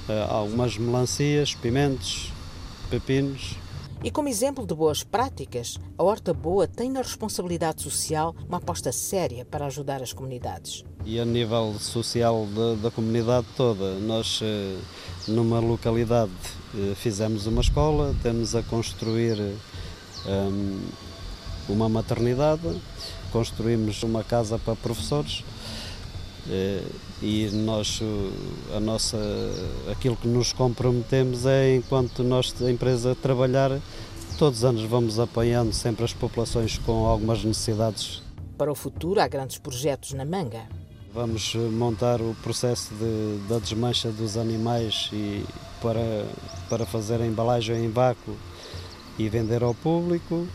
eh, 0.08 0.27
algumas 0.29 0.77
melancias, 0.77 1.55
pimentos, 1.55 2.31
pepinos. 2.89 3.55
E 4.03 4.12
como 4.12 4.29
exemplo 4.29 4.65
de 4.65 4.74
boas 4.74 5.03
práticas, 5.03 5.77
a 5.98 6.03
Horta 6.03 6.34
Boa 6.34 6.67
tem 6.67 6.89
na 6.89 7.01
responsabilidade 7.01 7.81
social 7.81 8.36
uma 8.48 8.58
aposta 8.58 8.91
séria 8.91 9.43
para 9.43 9.65
ajudar 9.65 10.01
as 10.01 10.13
comunidades. 10.13 10.86
E 11.05 11.19
a 11.19 11.25
nível 11.25 11.75
social 11.79 12.48
da, 12.48 12.75
da 12.75 12.91
comunidade 12.91 13.48
toda, 13.58 13.96
nós 13.96 14.41
numa 15.27 15.60
localidade 15.60 16.31
fizemos 16.96 17.46
uma 17.46 17.62
escola, 17.62 18.15
temos 18.22 18.55
a 18.55 18.63
construir 18.63 19.38
um, 20.25 20.81
uma 21.67 21.89
maternidade, 21.89 22.79
construímos 23.32 24.04
uma 24.04 24.24
casa 24.24 24.60
para 24.60 24.76
professores 24.76 25.44
eh, 26.50 26.84
e 27.22 27.50
nós 27.52 28.02
a 28.76 28.80
nossa 28.80 29.18
aquilo 29.92 30.16
que 30.16 30.28
nos 30.28 30.54
comprometemos 30.54 31.46
é 31.46 31.76
enquanto 31.76 32.24
nós 32.24 32.54
a 32.62 32.72
empresa 32.72 33.16
trabalhar 33.16 33.80
todos 34.40 34.60
os 34.60 34.66
anos 34.66 34.84
vamos 34.84 35.20
apoiando 35.20 35.74
sempre 35.74 36.06
as 36.06 36.14
populações 36.14 36.78
com 36.78 37.06
algumas 37.06 37.44
necessidades. 37.44 38.24
Para 38.58 38.72
o 38.72 38.76
futuro 38.76 39.20
há 39.20 39.28
grandes 39.28 39.58
projetos 39.58 40.14
na 40.14 40.24
manga. 40.24 40.62
Vamos 41.14 41.56
montar 41.56 42.22
o 42.22 42.34
processo 42.42 42.94
de, 42.94 43.48
da 43.50 43.60
desmancha 43.60 44.10
dos 44.12 44.38
animais 44.38 45.10
e 45.12 45.44
para, 45.82 46.26
para 46.70 46.86
fazer 46.86 47.22
a 47.22 47.26
embalagem 47.26 47.84
em 47.84 47.90
vácuo 47.90 48.34
e 49.18 49.28
vender 49.28 49.62
ao 49.62 49.74
público. 49.74 50.48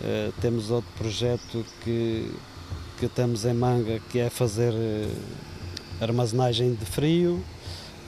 Uh, 0.00 0.32
temos 0.40 0.70
outro 0.70 0.90
projeto 0.96 1.64
que, 1.82 2.30
que 2.98 3.06
estamos 3.06 3.44
em 3.44 3.54
manga, 3.54 4.00
que 4.10 4.18
é 4.18 4.30
fazer 4.30 4.72
uh, 4.72 5.16
armazenagem 6.00 6.74
de 6.74 6.84
frio. 6.84 7.42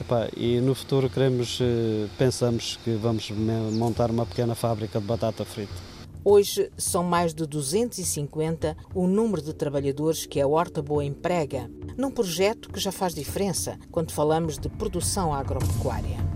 Epá, 0.01 0.27
e 0.35 0.59
no 0.59 0.75
futuro 0.75 1.09
queremos, 1.09 1.59
uh, 1.59 2.09
pensamos 2.17 2.77
que 2.83 2.95
vamos 2.95 3.31
montar 3.73 4.11
uma 4.11 4.25
pequena 4.25 4.55
fábrica 4.55 4.99
de 4.99 5.05
batata 5.05 5.45
frita. 5.45 5.95
Hoje 6.27 6.71
são 6.75 7.03
mais 7.03 7.35
de 7.35 7.45
250 7.45 8.75
o 8.95 9.05
número 9.05 9.43
de 9.43 9.53
trabalhadores 9.53 10.25
que 10.25 10.41
a 10.41 10.47
Horta 10.47 10.81
Boa 10.81 11.05
emprega, 11.05 11.69
num 11.95 12.09
projeto 12.09 12.69
que 12.69 12.79
já 12.79 12.91
faz 12.91 13.13
diferença 13.13 13.77
quando 13.91 14.11
falamos 14.11 14.57
de 14.57 14.67
produção 14.67 15.31
agropecuária. 15.31 16.34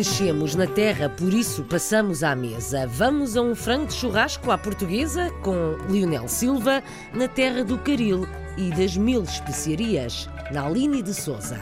Mexemos 0.00 0.54
na 0.54 0.66
terra, 0.66 1.10
por 1.10 1.34
isso 1.34 1.62
passamos 1.64 2.22
à 2.22 2.34
mesa. 2.34 2.86
Vamos 2.86 3.36
a 3.36 3.42
um 3.42 3.54
frango 3.54 3.88
de 3.88 3.92
churrasco 3.92 4.50
à 4.50 4.56
portuguesa 4.56 5.30
com 5.42 5.76
Lionel 5.90 6.26
Silva, 6.26 6.82
na 7.12 7.28
terra 7.28 7.62
do 7.62 7.76
Caril 7.76 8.26
e 8.56 8.70
das 8.70 8.96
mil 8.96 9.22
especiarias, 9.22 10.26
na 10.52 10.64
Aline 10.64 11.02
de 11.02 11.12
Souza. 11.12 11.60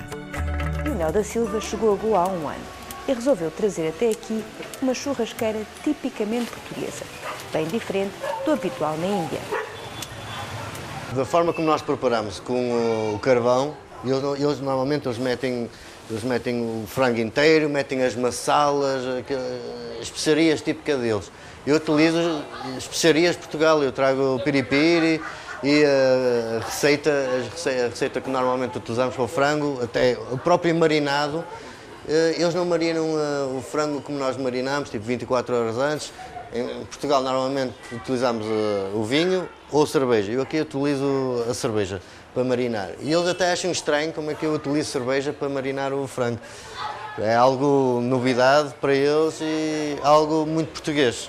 Lionel 0.84 1.10
da 1.10 1.24
Silva 1.24 1.60
chegou 1.60 1.94
a 1.94 1.96
Goa 1.96 2.18
há 2.20 2.28
um 2.28 2.48
ano 2.48 2.64
e 3.08 3.12
resolveu 3.12 3.50
trazer 3.50 3.88
até 3.88 4.10
aqui 4.10 4.44
uma 4.80 4.94
churrasqueira 4.94 5.60
tipicamente 5.82 6.48
portuguesa, 6.48 7.04
bem 7.52 7.66
diferente 7.66 8.14
do 8.44 8.52
habitual 8.52 8.96
na 8.98 9.06
Índia. 9.08 9.40
Da 11.12 11.24
forma 11.24 11.52
como 11.52 11.66
nós 11.66 11.82
preparamos 11.82 12.38
com 12.38 13.14
o 13.16 13.18
carvão, 13.18 13.76
eles, 14.04 14.22
eles 14.40 14.60
normalmente 14.60 15.08
eles 15.08 15.18
metem 15.18 15.68
eles 16.10 16.24
metem 16.24 16.62
o 16.62 16.86
frango 16.86 17.20
inteiro, 17.20 17.68
metem 17.68 18.02
as 18.02 18.14
massalas, 18.14 19.02
as 19.04 20.02
especiarias 20.02 20.60
típicas 20.62 20.98
deles. 21.00 21.30
Eu 21.66 21.76
utilizo 21.76 22.42
especiarias 22.78 23.34
de 23.34 23.42
Portugal, 23.42 23.82
eu 23.82 23.92
trago 23.92 24.36
o 24.36 24.40
piripiri 24.40 25.20
e 25.62 25.84
a 25.84 26.64
receita, 26.64 27.10
a 27.10 27.88
receita 27.88 28.20
que 28.20 28.30
normalmente 28.30 28.78
utilizamos 28.78 29.14
para 29.14 29.24
o 29.24 29.28
frango, 29.28 29.78
até 29.82 30.16
o 30.30 30.38
próprio 30.38 30.74
marinado. 30.74 31.44
Eh, 32.08 32.36
eles 32.38 32.54
não 32.54 32.64
marinam 32.64 33.04
eh, 33.04 33.58
o 33.58 33.60
frango 33.60 34.00
como 34.00 34.18
nós 34.18 34.36
marinamos, 34.38 34.88
tipo 34.88 35.04
24 35.04 35.54
horas 35.54 35.76
antes, 35.76 36.12
Em 36.52 36.84
Portugal 36.86 37.22
normalmente 37.22 37.74
utilizamos 37.92 38.46
uh, 38.46 38.96
o 38.96 39.04
vinho 39.04 39.46
ou 39.70 39.86
cerveja. 39.86 40.32
Eu 40.32 40.40
aqui 40.40 40.58
utilizo 40.58 41.44
a 41.48 41.52
cerveja 41.52 42.00
para 42.38 42.44
marinar. 42.44 42.90
E 43.00 43.12
eles 43.12 43.26
até 43.26 43.50
acham 43.50 43.72
estranho 43.72 44.12
como 44.12 44.30
é 44.30 44.34
que 44.34 44.46
eu 44.46 44.52
utilizo 44.52 44.92
cerveja 44.92 45.32
para 45.32 45.48
marinar 45.48 45.92
o 45.92 46.06
frango. 46.06 46.38
É 47.18 47.34
algo 47.34 48.00
novidade 48.00 48.74
para 48.80 48.94
eles 48.94 49.40
e 49.40 49.98
algo 50.04 50.46
muito 50.46 50.68
português. 50.68 51.28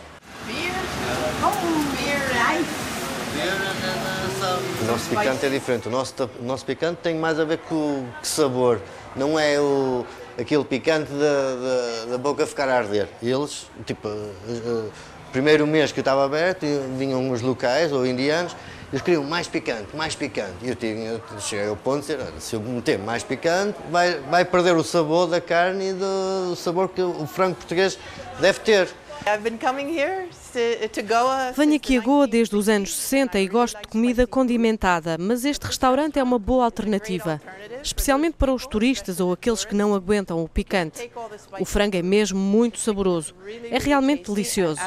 O 4.82 4.86
nosso 4.86 5.10
picante 5.10 5.46
é 5.48 5.50
diferente. 5.50 5.88
O 5.88 5.92
nosso, 5.92 6.14
o 6.40 6.44
nosso 6.44 6.64
picante 6.64 7.00
tem 7.02 7.16
mais 7.16 7.40
a 7.40 7.44
ver 7.44 7.58
com, 7.58 8.06
sabor. 8.22 8.80
Não 9.16 9.40
é 9.40 9.60
o, 9.60 10.06
aquele 10.40 10.64
picante 10.64 11.12
da, 11.12 12.06
da, 12.06 12.12
da 12.12 12.18
boca 12.20 12.46
ficar 12.46 12.70
a 12.70 12.78
arder. 12.78 13.08
Eles, 13.24 13.66
tipo, 13.84 14.08
uh, 14.08 14.12
uh, 14.12 14.92
primeiro 15.32 15.66
mês 15.66 15.92
que 15.92 16.00
eu 16.00 16.04
estava 16.04 16.24
aberto, 16.24 16.68
vinham 17.00 17.32
os 17.32 17.42
locais 17.42 17.92
ou 17.92 18.06
indianos, 18.06 18.56
eles 18.92 19.02
queriam 19.02 19.24
mais 19.24 19.48
picante, 19.48 19.96
mais 19.96 20.16
picante. 20.16 20.56
E 20.64 20.70
eu, 20.70 20.76
tinha, 20.76 21.12
eu 21.12 21.22
cheguei 21.40 21.68
ao 21.68 21.76
ponto 21.76 22.06
de 22.06 22.16
dizer, 22.16 22.34
se 22.40 22.56
eu 22.56 22.62
meter 22.62 22.98
mais 22.98 23.24
picante, 23.24 23.78
vai, 23.92 24.20
vai 24.22 24.44
perder 24.44 24.76
o 24.76 24.84
sabor 24.84 25.28
da 25.28 25.40
carne 25.40 25.90
e 25.90 25.94
do 25.94 26.56
sabor 26.56 26.90
que 26.90 27.02
o 27.02 27.28
frango 27.28 27.56
português 27.56 27.98
deve 28.40 28.60
ter. 28.60 28.90
Venho 31.56 31.76
aqui 31.76 31.98
a 31.98 32.02
Goa 32.02 32.26
desde 32.26 32.56
os 32.56 32.68
anos 32.70 32.96
60 32.96 33.40
e 33.40 33.48
gosto 33.48 33.80
de 33.80 33.88
comida 33.88 34.26
condimentada, 34.26 35.18
mas 35.20 35.46
este 35.46 35.68
restaurante 35.68 36.18
é 36.18 36.24
uma 36.24 36.40
boa 36.40 36.66
alternativa, 36.66 37.40
especialmente 37.84 38.36
para 38.38 38.52
os 38.52 38.66
turistas 38.66 39.20
ou 39.20 39.34
aqueles 39.34 39.66
que 39.66 39.76
não 39.76 39.94
aguentam 39.94 40.44
o 40.44 40.48
picante. 40.48 41.12
O 41.60 41.66
frango 41.66 41.98
é 41.98 42.02
mesmo 42.02 42.40
muito 42.40 42.80
saboroso. 42.80 43.36
É 43.70 43.78
realmente 43.78 44.32
delicioso. 44.32 44.80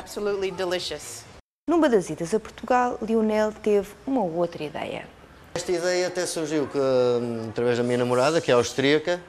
Numa 1.71 1.89
das 1.89 2.11
idas 2.11 2.35
a 2.35 2.41
Portugal, 2.41 2.99
Lionel 3.01 3.53
teve 3.53 3.87
uma 4.05 4.25
outra 4.25 4.65
ideia. 4.65 5.07
Esta 5.55 5.71
ideia 5.71 6.09
até 6.09 6.27
surgiu 6.27 6.67
que, 6.67 6.77
hum, 6.77 7.51
através 7.51 7.79
da 7.79 7.85
minha 7.85 7.99
namorada, 7.99 8.41
que 8.41 8.51
é 8.51 8.55
austríaca. 8.55 9.21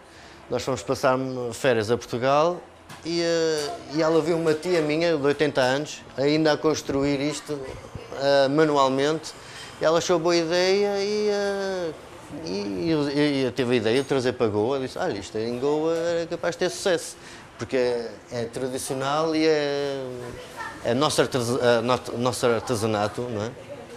Nós 0.49 0.63
fomos 0.63 0.81
passar 0.81 1.15
férias 1.53 1.91
a 1.91 1.97
Portugal 1.97 2.59
e, 3.05 3.21
uh, 3.21 3.95
e, 3.95 4.01
ela 4.01 4.19
viu 4.19 4.35
uma 4.35 4.55
tia 4.55 4.81
minha 4.81 5.15
de 5.15 5.23
80 5.23 5.61
anos 5.61 6.01
ainda 6.17 6.53
a 6.53 6.57
construir 6.57 7.21
isto 7.21 7.53
uh, 7.53 8.49
manualmente. 8.49 9.31
E 9.79 9.85
ela 9.85 9.99
achou 9.99 10.17
boa 10.17 10.35
ideia 10.35 11.03
e, 11.03 11.29
uh, 11.29 11.93
e, 12.45 13.45
e, 13.45 13.51
teve 13.51 13.73
a 13.73 13.75
ideia 13.75 14.01
de 14.01 14.07
trazer 14.07 14.33
para 14.33 14.47
Goa. 14.47 14.79
Disse: 14.79 14.97
Olha, 14.97 15.19
isto 15.19 15.37
em 15.37 15.59
Goa 15.59 15.95
é 15.95 16.25
capaz 16.27 16.55
de 16.55 16.59
ter 16.59 16.71
sucesso, 16.71 17.15
porque 17.63 17.77
é, 17.77 18.11
é 18.31 18.45
tradicional 18.45 19.33
e 19.33 19.47
é, 19.47 20.05
é 20.83 20.93
nosso, 20.93 21.21
nosso 22.17 22.45
artesanato, 22.45 23.21
não 23.21 23.43
é? 23.43 23.51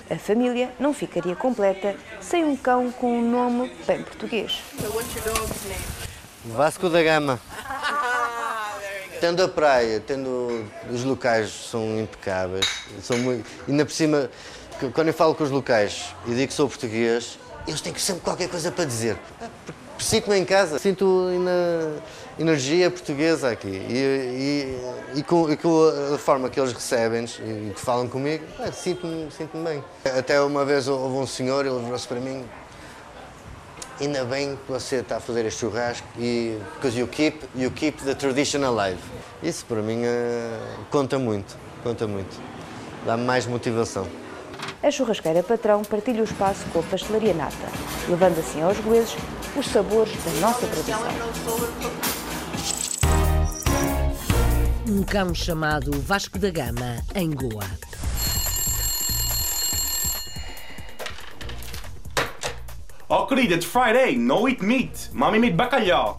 A 0.08 0.16
família 0.16 0.70
não 0.78 0.94
ficaria 0.94 1.34
completa 1.34 1.96
sem 2.20 2.44
um 2.44 2.56
cão 2.56 2.92
com 2.92 3.18
um 3.18 3.28
nome 3.28 3.72
bem 3.84 4.04
português. 4.04 4.62
Vasco 6.44 6.88
da 6.88 7.02
Gama. 7.02 7.40
Tendo 9.20 9.42
a 9.42 9.48
praia, 9.48 9.98
tendo 9.98 10.64
os 10.88 11.02
locais 11.02 11.50
são 11.50 11.98
impecáveis, 11.98 12.66
são 13.02 13.18
muito, 13.18 13.50
ainda 13.66 13.84
por 13.84 13.90
cima, 13.90 14.30
quando 14.94 15.08
eu 15.08 15.14
falo 15.14 15.34
com 15.34 15.42
os 15.42 15.50
locais 15.50 16.14
e 16.26 16.34
digo 16.34 16.46
que 16.46 16.54
sou 16.54 16.68
português, 16.68 17.36
eles 17.66 17.80
têm 17.80 17.92
sempre 17.96 18.22
qualquer 18.22 18.48
coisa 18.48 18.70
para 18.70 18.84
dizer. 18.84 19.16
Sinto-me 19.98 20.36
em 20.36 20.44
casa, 20.44 20.78
sinto 20.78 21.30
energia 22.38 22.90
portuguesa 22.90 23.50
aqui 23.50 23.68
e, 23.68 24.76
e, 25.14 25.18
e, 25.18 25.22
com, 25.22 25.50
e, 25.50 25.56
com, 25.56 25.90
a 26.14 26.18
forma 26.18 26.50
que 26.50 26.60
eles 26.60 26.72
recebem 26.72 27.24
e 27.24 27.72
que 27.74 27.80
falam 27.80 28.08
comigo, 28.08 28.44
é, 28.60 28.70
sinto-me 28.70 29.30
sinto 29.30 29.56
bem. 29.58 29.82
Até 30.04 30.40
uma 30.40 30.64
vez 30.64 30.86
houve 30.86 31.16
um 31.16 31.26
senhor, 31.26 31.64
ele 31.64 31.78
virou-se 31.78 32.06
para 32.06 32.20
mim 32.20 32.44
ainda 34.00 34.24
bem 34.24 34.56
que 34.56 34.72
você 34.72 34.96
está 34.96 35.16
a 35.16 35.20
fazer 35.20 35.46
este 35.46 35.60
churrasco 35.60 36.06
e 36.18 36.58
because 36.74 36.98
you 36.98 37.06
keep 37.06 37.38
you 37.54 37.70
keep 37.70 38.02
the 38.04 38.14
tradition 38.14 38.64
alive. 38.64 38.98
Isso 39.42 39.64
para 39.64 39.80
mim 39.80 40.02
uh, 40.02 40.84
conta 40.90 41.18
muito, 41.18 41.56
conta 41.82 42.06
muito. 42.06 42.38
Dá-me 43.06 43.24
mais 43.24 43.46
motivação. 43.46 44.06
A 44.82 44.90
churrasqueira 44.90 45.42
Patrão 45.42 45.82
partilha 45.82 46.20
o 46.20 46.24
espaço 46.24 46.64
com 46.72 46.80
a 46.80 46.82
pastelaria 46.82 47.32
nata, 47.32 47.54
levando 48.08 48.38
assim 48.38 48.60
aos 48.62 48.78
goeses 48.80 49.16
os 49.56 49.66
sabores 49.66 50.12
da 50.22 50.40
nossa 50.40 50.66
tradição. 50.66 52.15
Um 54.96 55.02
cão 55.02 55.34
chamado 55.34 55.92
Vasco 56.00 56.38
da 56.38 56.48
Gama, 56.48 56.96
em 57.14 57.30
Goa. 57.30 57.66
Oh, 63.06 63.26
querida, 63.26 63.56
it's 63.56 63.66
Friday. 63.66 64.16
No 64.16 64.48
eat 64.48 64.64
meat. 64.64 65.10
Mommy 65.12 65.38
made 65.38 65.54
bacalhau. 65.54 66.18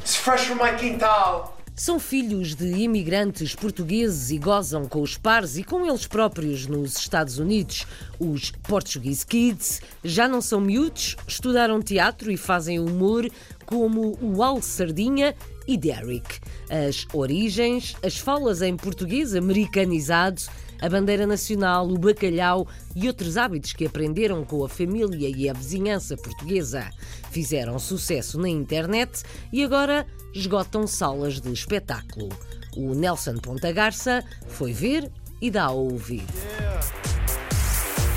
It's 0.00 0.16
fresh 0.16 0.48
from 0.48 0.56
my 0.56 0.76
quintal. 0.76 1.56
São 1.74 1.98
filhos 1.98 2.54
de 2.54 2.66
imigrantes 2.74 3.54
portugueses 3.54 4.30
e 4.30 4.36
gozam 4.36 4.86
com 4.86 5.00
os 5.00 5.16
pares 5.16 5.56
e 5.56 5.64
com 5.64 5.86
eles 5.86 6.06
próprios 6.06 6.66
nos 6.66 6.98
Estados 6.98 7.38
Unidos. 7.38 7.86
Os 8.18 8.50
Portuguese 8.50 9.24
Kids 9.24 9.80
já 10.04 10.28
não 10.28 10.42
são 10.42 10.60
miúdos, 10.60 11.16
estudaram 11.26 11.80
teatro 11.80 12.30
e 12.30 12.36
fazem 12.36 12.78
humor 12.78 13.26
como 13.64 14.18
o 14.20 14.42
Al 14.42 14.60
Sardinha 14.60 15.34
e 15.70 15.76
Derek. 15.76 16.40
As 16.68 17.06
origens, 17.14 17.94
as 18.02 18.18
falas 18.18 18.60
em 18.60 18.76
português 18.76 19.36
americanizado 19.36 20.42
a 20.82 20.88
bandeira 20.88 21.26
nacional, 21.26 21.86
o 21.86 21.96
bacalhau 21.96 22.66
e 22.96 23.06
outros 23.06 23.36
hábitos 23.36 23.72
que 23.72 23.86
aprenderam 23.86 24.44
com 24.44 24.64
a 24.64 24.68
família 24.68 25.28
e 25.28 25.48
a 25.48 25.52
vizinhança 25.52 26.16
portuguesa. 26.16 26.90
Fizeram 27.30 27.78
sucesso 27.78 28.40
na 28.40 28.48
internet 28.48 29.22
e 29.52 29.62
agora 29.62 30.06
esgotam 30.34 30.86
salas 30.86 31.40
de 31.40 31.52
espetáculo. 31.52 32.30
O 32.76 32.94
Nelson 32.94 33.36
Ponta 33.36 33.70
Garça 33.70 34.24
foi 34.48 34.72
ver 34.72 35.08
e 35.40 35.50
dá 35.50 35.66
a 35.66 35.70
ouvir. 35.70 36.24
Yeah. 36.58 36.80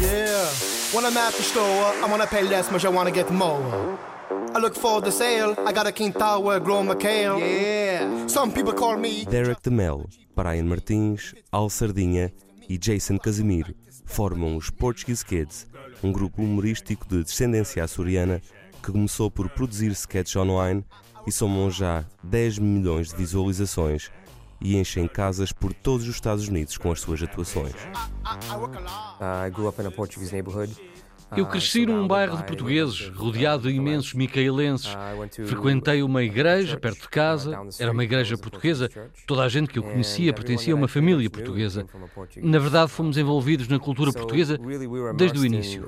Yeah. 0.01 0.49
I 4.55 4.59
look 4.59 4.75
for 4.75 5.01
the 5.01 5.11
sale, 5.11 5.55
I 5.65 5.73
got 5.73 5.87
a 5.87 6.39
where 6.39 6.57
I 6.57 6.59
grow 6.59 6.83
my 6.83 6.95
kale. 6.95 7.39
Yeah. 7.39 8.27
Some 8.27 8.51
people 8.51 8.73
call 8.73 8.97
me 8.97 9.25
Derek 9.25 9.61
de 9.63 9.71
Mel, 9.71 10.07
Brian 10.35 10.65
Martins, 10.65 11.33
Al 11.51 11.69
Sardinha 11.69 12.31
e 12.69 12.77
Jason 12.77 13.17
Casimir 13.17 13.75
formam 14.05 14.55
os 14.55 14.69
Portuguese 14.69 15.25
Kids, 15.25 15.67
um 16.03 16.11
grupo 16.11 16.41
humorístico 16.41 17.07
de 17.07 17.23
descendência 17.23 17.83
açoriana 17.83 18.41
que 18.81 18.91
começou 18.91 19.31
por 19.31 19.49
produzir 19.49 19.91
sketches 19.91 20.35
online 20.35 20.83
e 21.25 21.31
somam 21.31 21.71
já 21.71 22.05
10 22.23 22.59
milhões 22.59 23.09
de 23.09 23.15
visualizações 23.15 24.11
e 24.61 24.77
enchem 24.77 25.07
casas 25.07 25.51
por 25.51 25.73
todos 25.73 26.07
os 26.07 26.15
Estados 26.15 26.47
Unidos 26.47 26.77
com 26.77 26.91
as 26.91 26.99
suas 26.99 27.21
atuações. 27.21 27.73
Uh, 27.73 29.47
I 29.47 29.49
grew 29.49 29.67
up 29.67 29.81
in 29.81 29.87
a 29.87 29.91
Portuguese 29.91 30.31
neighborhood. 30.31 30.73
Eu 31.35 31.45
cresci 31.45 31.85
num 31.85 32.07
bairro 32.07 32.37
de 32.37 32.43
portugueses, 32.43 33.09
rodeado 33.09 33.69
de 33.69 33.75
imensos 33.75 34.13
micaelenses. 34.13 34.95
Frequentei 35.45 36.03
uma 36.03 36.23
igreja 36.23 36.77
perto 36.79 37.01
de 37.01 37.09
casa, 37.09 37.59
era 37.79 37.91
uma 37.91 38.03
igreja 38.03 38.37
portuguesa. 38.37 38.89
Toda 39.25 39.43
a 39.43 39.49
gente 39.49 39.69
que 39.69 39.79
eu 39.79 39.83
conhecia 39.83 40.33
pertencia 40.33 40.73
a 40.73 40.77
uma 40.77 40.87
família 40.87 41.29
portuguesa. 41.29 41.85
Na 42.37 42.59
verdade, 42.59 42.91
fomos 42.91 43.17
envolvidos 43.17 43.67
na 43.67 43.79
cultura 43.79 44.11
portuguesa 44.11 44.59
desde 45.15 45.39
o 45.39 45.45
início. 45.45 45.87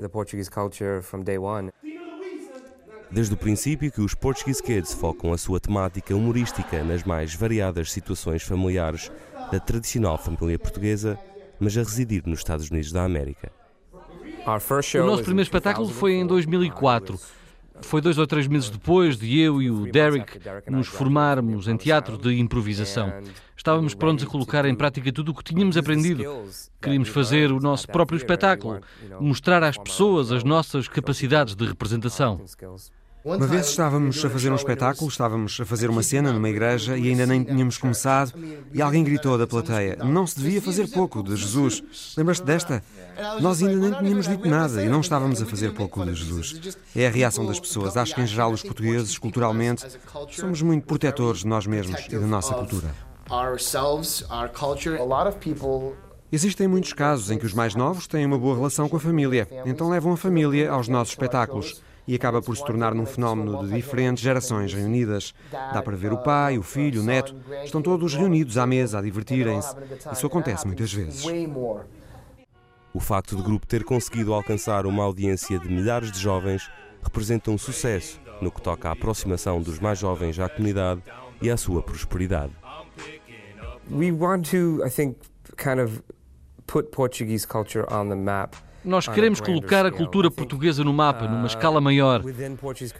Desde 3.11 3.33
o 3.33 3.37
princípio 3.37 3.91
que 3.91 4.01
os 4.01 4.13
Portuguese 4.13 4.61
Kids 4.61 4.93
focam 4.93 5.31
a 5.31 5.37
sua 5.37 5.59
temática 5.59 6.15
humorística 6.15 6.83
nas 6.83 7.03
mais 7.03 7.35
variadas 7.35 7.91
situações 7.91 8.43
familiares 8.43 9.11
da 9.51 9.59
tradicional 9.59 10.17
família 10.17 10.57
portuguesa, 10.57 11.17
mas 11.59 11.77
a 11.77 11.81
residir 11.81 12.23
nos 12.25 12.39
Estados 12.39 12.69
Unidos 12.69 12.91
da 12.91 13.03
América. 13.03 13.51
O 15.03 15.05
nosso 15.05 15.23
primeiro 15.23 15.47
espetáculo 15.47 15.89
foi 15.89 16.13
em 16.13 16.25
2004. 16.25 17.19
Foi 17.81 17.99
dois 17.99 18.17
ou 18.17 18.25
três 18.25 18.47
meses 18.47 18.69
depois 18.69 19.17
de 19.17 19.39
eu 19.39 19.61
e 19.61 19.69
o 19.69 19.91
Derek 19.91 20.39
nos 20.69 20.87
formarmos 20.87 21.67
em 21.67 21.75
teatro 21.75 22.17
de 22.17 22.39
improvisação. 22.39 23.11
Estávamos 23.57 23.93
prontos 23.93 24.23
a 24.23 24.27
colocar 24.27 24.65
em 24.65 24.75
prática 24.75 25.11
tudo 25.11 25.31
o 25.31 25.35
que 25.35 25.43
tínhamos 25.43 25.75
aprendido. 25.75 26.23
Queríamos 26.81 27.09
fazer 27.09 27.51
o 27.51 27.59
nosso 27.59 27.87
próprio 27.87 28.17
espetáculo, 28.17 28.79
mostrar 29.19 29.63
às 29.63 29.77
pessoas 29.77 30.31
as 30.31 30.43
nossas 30.43 30.87
capacidades 30.87 31.55
de 31.55 31.65
representação. 31.65 32.39
Uma 33.25 33.47
vez 33.47 33.69
estávamos 33.69 34.23
a 34.23 34.29
fazer 34.29 34.51
um 34.51 34.55
espetáculo, 34.55 35.09
estávamos 35.09 35.59
a 35.59 35.65
fazer 35.65 35.89
uma 35.89 36.03
cena 36.03 36.31
numa 36.31 36.47
igreja 36.47 36.95
e 36.95 37.09
ainda 37.09 37.25
nem 37.25 37.43
tínhamos 37.43 37.75
começado, 37.75 38.33
e 38.71 38.79
alguém 38.83 39.03
gritou 39.03 39.35
da 39.35 39.47
plateia: 39.47 39.97
Não 40.03 40.27
se 40.27 40.37
devia 40.37 40.61
fazer 40.61 40.87
pouco 40.89 41.23
de 41.23 41.35
Jesus. 41.35 41.83
Lembras-te 42.15 42.43
desta? 42.43 42.83
Nós 43.41 43.63
ainda 43.63 43.77
nem 43.77 43.99
tínhamos 43.99 44.27
dito 44.27 44.47
nada 44.47 44.83
e 44.83 44.87
não 44.87 45.01
estávamos 45.01 45.41
a 45.41 45.45
fazer 45.47 45.73
pouco 45.73 46.05
de 46.05 46.13
Jesus. 46.13 46.77
É 46.95 47.07
a 47.07 47.09
reação 47.09 47.47
das 47.47 47.59
pessoas. 47.59 47.97
Acho 47.97 48.13
que, 48.13 48.21
em 48.21 48.27
geral, 48.27 48.51
os 48.51 48.61
portugueses, 48.61 49.17
culturalmente, 49.17 49.87
somos 50.29 50.61
muito 50.61 50.85
protetores 50.85 51.39
de 51.39 51.47
nós 51.47 51.65
mesmos 51.65 52.05
e 52.07 52.19
da 52.19 52.27
nossa 52.27 52.53
cultura. 52.53 52.93
Existem 56.31 56.67
muitos 56.67 56.93
casos 56.93 57.31
em 57.31 57.39
que 57.39 57.45
os 57.45 57.53
mais 57.55 57.73
novos 57.73 58.05
têm 58.05 58.23
uma 58.23 58.37
boa 58.37 58.55
relação 58.55 58.87
com 58.87 58.97
a 58.97 58.99
família, 58.99 59.47
então 59.65 59.89
levam 59.89 60.13
a 60.13 60.17
família 60.17 60.69
aos 60.69 60.87
nossos 60.87 61.13
espetáculos 61.13 61.81
e 62.07 62.15
acaba 62.15 62.41
por 62.41 62.55
se 62.55 62.65
tornar 62.65 62.93
num 62.93 63.05
fenómeno 63.05 63.65
de 63.65 63.73
diferentes 63.73 64.23
gerações 64.23 64.73
reunidas. 64.73 65.33
Dá 65.51 65.81
para 65.81 65.95
ver 65.95 66.13
o 66.13 66.17
pai, 66.17 66.57
o 66.57 66.63
filho, 66.63 67.01
o 67.01 67.03
neto, 67.05 67.35
estão 67.63 67.81
todos 67.81 68.13
reunidos 68.13 68.57
à 68.57 68.65
mesa 68.65 68.99
a 68.99 69.01
divertirem-se. 69.01 69.75
Isso 70.11 70.27
acontece 70.27 70.65
muitas 70.67 70.93
vezes. 70.93 71.25
O 72.93 72.99
facto 72.99 73.35
do 73.35 73.43
grupo 73.43 73.67
ter 73.67 73.83
conseguido 73.83 74.33
alcançar 74.33 74.85
uma 74.85 75.03
audiência 75.03 75.59
de 75.59 75.67
milhares 75.67 76.11
de 76.11 76.19
jovens 76.19 76.69
representa 77.03 77.51
um 77.51 77.57
sucesso 77.57 78.21
no 78.41 78.51
que 78.51 78.61
toca 78.61 78.89
à 78.89 78.91
aproximação 78.91 79.61
dos 79.61 79.79
mais 79.79 79.99
jovens 79.99 80.39
à 80.39 80.47
comunidade 80.49 81.01
e 81.41 81.49
à 81.49 81.57
sua 81.57 81.81
prosperidade. 81.81 82.53
We 83.89 84.11
want 84.11 84.49
to, 84.51 84.81
I 84.85 84.89
think, 84.89 85.17
kind 85.57 85.79
of 85.79 86.01
put 86.65 86.89
Portuguese 86.91 87.45
culture 87.45 87.85
on 87.91 88.09
the 88.09 88.15
map. 88.15 88.55
Nós 88.85 89.07
queremos 89.07 89.41
colocar 89.41 89.85
a 89.85 89.91
cultura 89.91 90.29
portuguesa 90.29 90.83
no 90.83 90.93
mapa, 90.93 91.27
numa 91.27 91.47
escala 91.47 91.81
maior. 91.81 92.23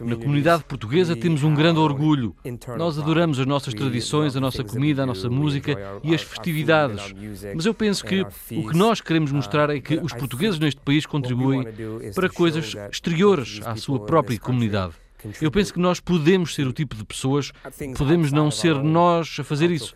Na 0.00 0.16
comunidade 0.16 0.64
portuguesa 0.64 1.16
temos 1.16 1.42
um 1.42 1.54
grande 1.54 1.78
orgulho. 1.78 2.34
Nós 2.76 2.98
adoramos 2.98 3.38
as 3.38 3.46
nossas 3.46 3.72
tradições, 3.72 4.36
a 4.36 4.40
nossa 4.40 4.64
comida, 4.64 5.04
a 5.04 5.06
nossa 5.06 5.30
música 5.30 5.76
e 6.02 6.14
as 6.14 6.22
festividades. 6.22 7.14
Mas 7.54 7.64
eu 7.66 7.72
penso 7.72 8.04
que 8.04 8.22
o 8.22 8.68
que 8.68 8.76
nós 8.76 9.00
queremos 9.00 9.30
mostrar 9.32 9.70
é 9.70 9.80
que 9.80 9.96
os 9.96 10.12
portugueses 10.12 10.58
neste 10.58 10.80
país 10.80 11.06
contribuem 11.06 11.66
para 12.14 12.28
coisas 12.28 12.74
exteriores 12.90 13.60
à 13.64 13.76
sua 13.76 14.00
própria 14.00 14.38
comunidade. 14.38 15.05
Eu 15.40 15.50
penso 15.50 15.72
que 15.72 15.78
nós 15.78 16.00
podemos 16.00 16.54
ser 16.54 16.66
o 16.66 16.72
tipo 16.72 16.94
de 16.96 17.04
pessoas, 17.04 17.52
podemos 17.96 18.32
não 18.32 18.50
ser 18.50 18.74
nós 18.82 19.36
a 19.40 19.44
fazer 19.44 19.70
isso, 19.70 19.94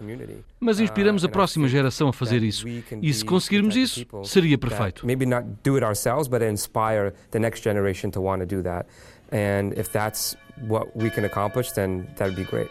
mas 0.58 0.80
inspiramos 0.80 1.24
a 1.24 1.28
próxima 1.28 1.68
geração 1.68 2.08
a 2.08 2.12
fazer 2.12 2.42
isso. 2.42 2.66
E 2.68 3.12
se 3.12 3.24
conseguirmos 3.24 3.76
isso, 3.76 4.06
seria 4.24 4.58
perfeito. 4.58 5.06
Maybe 5.06 5.26
not 5.26 5.46
do 5.62 5.74
it 5.76 5.84
ourselves, 5.84 6.28
but 6.28 6.42
inspire 6.42 7.12
the 7.30 7.38
next 7.38 7.62
generation 7.62 8.10
to 8.10 8.20
want 8.20 8.40
to 8.40 8.46
do 8.46 8.62
that. 8.62 8.86
And 9.32 9.72
if 9.78 9.90
that's 9.90 10.36
what 10.68 10.90
we 10.96 11.10
can 11.10 11.24
accomplish, 11.24 11.72
then 11.72 12.06
that 12.16 12.30
would 12.30 12.36
be 12.36 12.44
great. 12.44 12.70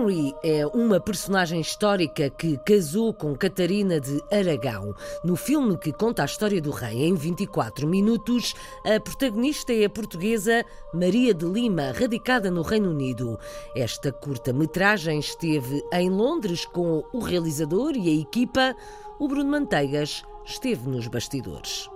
Henry 0.00 0.34
é 0.42 0.66
uma 0.66 0.98
personagem 0.98 1.60
histórica 1.60 2.30
que 2.30 2.56
casou 2.58 3.12
com 3.12 3.36
Catarina 3.36 4.00
de 4.00 4.18
Aragão. 4.32 4.94
No 5.22 5.36
filme 5.36 5.76
que 5.76 5.92
conta 5.92 6.22
a 6.22 6.24
história 6.24 6.60
do 6.60 6.70
rei 6.70 7.04
em 7.04 7.14
24 7.14 7.86
minutos, 7.86 8.54
a 8.84 8.98
protagonista 8.98 9.74
é 9.74 9.84
a 9.84 9.90
portuguesa 9.90 10.64
Maria 10.94 11.34
de 11.34 11.44
Lima, 11.44 11.92
radicada 11.92 12.50
no 12.50 12.62
Reino 12.62 12.90
Unido. 12.90 13.38
Esta 13.76 14.10
curta-metragem 14.10 15.18
esteve 15.18 15.82
em 15.92 16.08
Londres 16.08 16.64
com 16.64 17.04
o 17.12 17.18
realizador 17.18 17.92
e 17.94 18.08
a 18.08 18.22
equipa. 18.22 18.74
O 19.18 19.28
Bruno 19.28 19.50
Manteigas 19.50 20.22
esteve 20.46 20.88
nos 20.88 21.08
bastidores. 21.08 21.90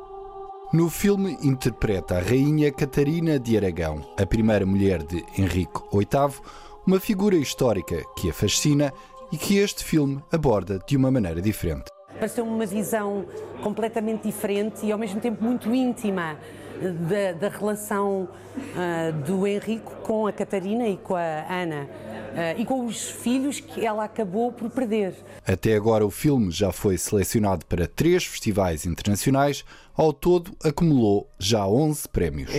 No 0.75 0.91
filme 0.91 1.39
interpreta 1.41 2.17
a 2.17 2.21
rainha 2.21 2.73
Catarina 2.73 3.39
de 3.39 3.57
Aragão, 3.57 4.05
a 4.19 4.27
primeira 4.27 4.67
mulher 4.67 5.03
de 5.03 5.25
Henrique 5.39 5.81
VIII, 5.93 6.41
uma 6.87 7.01
figura 7.01 7.35
histórica 7.37 8.03
que 8.17 8.29
a 8.29 8.33
fascina 8.33 8.93
e 9.33 9.37
que 9.37 9.57
este 9.57 9.83
filme 9.83 10.23
aborda 10.31 10.79
de 10.87 10.97
uma 10.97 11.11
maneira 11.11 11.41
diferente. 11.41 11.91
Pareceu 12.15 12.45
uma 12.45 12.67
visão 12.67 13.25
completamente 13.63 14.25
diferente 14.25 14.87
e 14.87 14.93
ao 14.93 14.99
mesmo 14.99 15.21
tempo 15.21 15.43
muito 15.43 15.75
íntima 15.75 16.39
da, 16.81 17.33
da 17.33 17.49
relação 17.49 18.29
uh, 18.57 19.13
do 19.25 19.47
Henrique 19.47 19.91
com 20.03 20.27
a 20.27 20.33
Catarina 20.33 20.87
e 20.87 20.97
com 20.97 21.17
a 21.17 21.47
Ana. 21.49 21.89
Uh, 22.35 22.61
e 22.61 22.65
com 22.67 22.85
os 22.85 23.09
filhos 23.11 23.61
que 23.61 23.87
ela 23.87 24.05
acabou 24.05 24.53
por 24.53 24.69
perder. 24.69 25.15
Até 25.47 25.75
agora, 25.75 26.05
o 26.05 26.11
filme 26.11 26.51
já 26.51 26.73
foi 26.73 26.99
selecionado 26.99 27.65
para 27.67 27.87
três 27.87 28.25
festivais 28.25 28.85
internacionais, 28.85 29.65
ao 29.97 30.13
todo, 30.13 30.57
acumulou 30.65 31.31
já 31.39 31.67
11 31.67 32.09
prémios. 32.09 32.51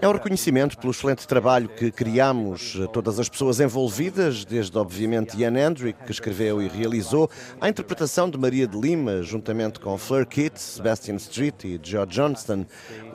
É 0.00 0.08
um 0.08 0.12
reconhecimento 0.12 0.78
pelo 0.78 0.92
excelente 0.92 1.26
trabalho 1.26 1.68
que 1.68 1.90
criamos, 1.90 2.78
todas 2.92 3.18
as 3.18 3.28
pessoas 3.28 3.58
envolvidas, 3.58 4.44
desde 4.44 4.78
obviamente 4.78 5.36
Ian 5.36 5.58
Hendrick, 5.58 6.04
que 6.04 6.12
escreveu 6.12 6.62
e 6.62 6.68
realizou, 6.68 7.28
a 7.60 7.68
interpretação 7.68 8.30
de 8.30 8.38
Maria 8.38 8.66
de 8.66 8.78
Lima, 8.78 9.22
juntamente 9.22 9.80
com 9.80 9.98
Fleur 9.98 10.24
Kitt, 10.24 10.60
Sebastian 10.60 11.16
Street 11.16 11.64
e 11.64 11.80
George 11.82 12.12
Johnston. 12.14 12.64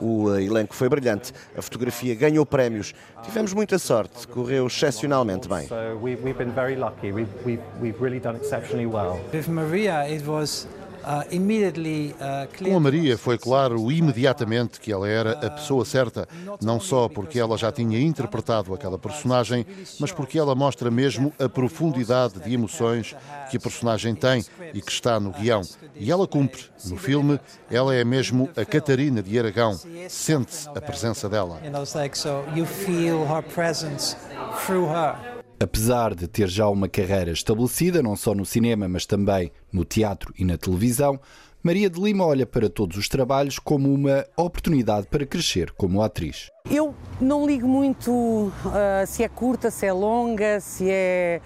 O 0.00 0.34
eh, 0.34 0.44
elenco 0.44 0.74
foi 0.74 0.88
brilhante, 0.88 1.32
a 1.56 1.62
fotografia 1.62 2.14
ganhou 2.14 2.44
prémios. 2.44 2.92
Tivemos 3.22 3.54
muita 3.54 3.78
sorte, 3.78 4.28
correu 4.28 4.66
excepcionalmente 4.66 5.48
bem. 5.48 5.68
With 9.32 9.48
Maria, 9.48 10.06
it 10.08 10.26
was 10.26 10.66
Com 12.62 12.76
a 12.76 12.80
Maria 12.80 13.16
foi 13.16 13.38
claro 13.38 13.90
imediatamente 13.90 14.78
que 14.78 14.92
ela 14.92 15.08
era 15.08 15.32
a 15.32 15.50
pessoa 15.50 15.84
certa, 15.84 16.28
não 16.60 16.78
só 16.78 17.08
porque 17.08 17.38
ela 17.38 17.56
já 17.56 17.72
tinha 17.72 17.98
interpretado 18.00 18.74
aquela 18.74 18.98
personagem, 18.98 19.66
mas 19.98 20.12
porque 20.12 20.38
ela 20.38 20.54
mostra 20.54 20.90
mesmo 20.90 21.32
a 21.38 21.48
profundidade 21.48 22.38
de 22.40 22.52
emoções 22.52 23.16
que 23.50 23.56
a 23.56 23.60
personagem 23.60 24.14
tem 24.14 24.44
e 24.74 24.82
que 24.82 24.92
está 24.92 25.18
no 25.18 25.30
guião. 25.32 25.62
E 25.96 26.10
ela 26.10 26.26
cumpre. 26.26 26.64
No 26.84 26.96
filme, 26.96 27.40
ela 27.70 27.94
é 27.94 28.04
mesmo 28.04 28.50
a 28.56 28.64
Catarina 28.64 29.22
de 29.22 29.38
Aragão. 29.38 29.78
Sente-se 30.08 30.68
a 30.68 30.80
presença 30.80 31.28
dela. 31.28 31.60
Apesar 35.60 36.14
de 36.14 36.28
ter 36.28 36.48
já 36.48 36.68
uma 36.68 36.88
carreira 36.88 37.32
estabelecida, 37.32 38.00
não 38.00 38.14
só 38.14 38.32
no 38.32 38.46
cinema, 38.46 38.88
mas 38.88 39.04
também 39.06 39.50
no 39.72 39.84
teatro 39.84 40.32
e 40.38 40.44
na 40.44 40.56
televisão, 40.56 41.18
Maria 41.60 41.90
de 41.90 42.00
Lima 42.00 42.24
olha 42.24 42.46
para 42.46 42.70
todos 42.70 42.96
os 42.96 43.08
trabalhos 43.08 43.58
como 43.58 43.92
uma 43.92 44.24
oportunidade 44.36 45.08
para 45.08 45.26
crescer 45.26 45.72
como 45.72 46.00
atriz. 46.00 46.48
Eu 46.70 46.94
não 47.20 47.44
ligo 47.44 47.66
muito 47.66 48.12
uh, 48.12 48.52
se 49.06 49.24
é 49.24 49.28
curta, 49.28 49.68
se 49.70 49.84
é 49.84 49.92
longa, 49.92 50.60
se 50.60 50.88
é. 50.88 51.40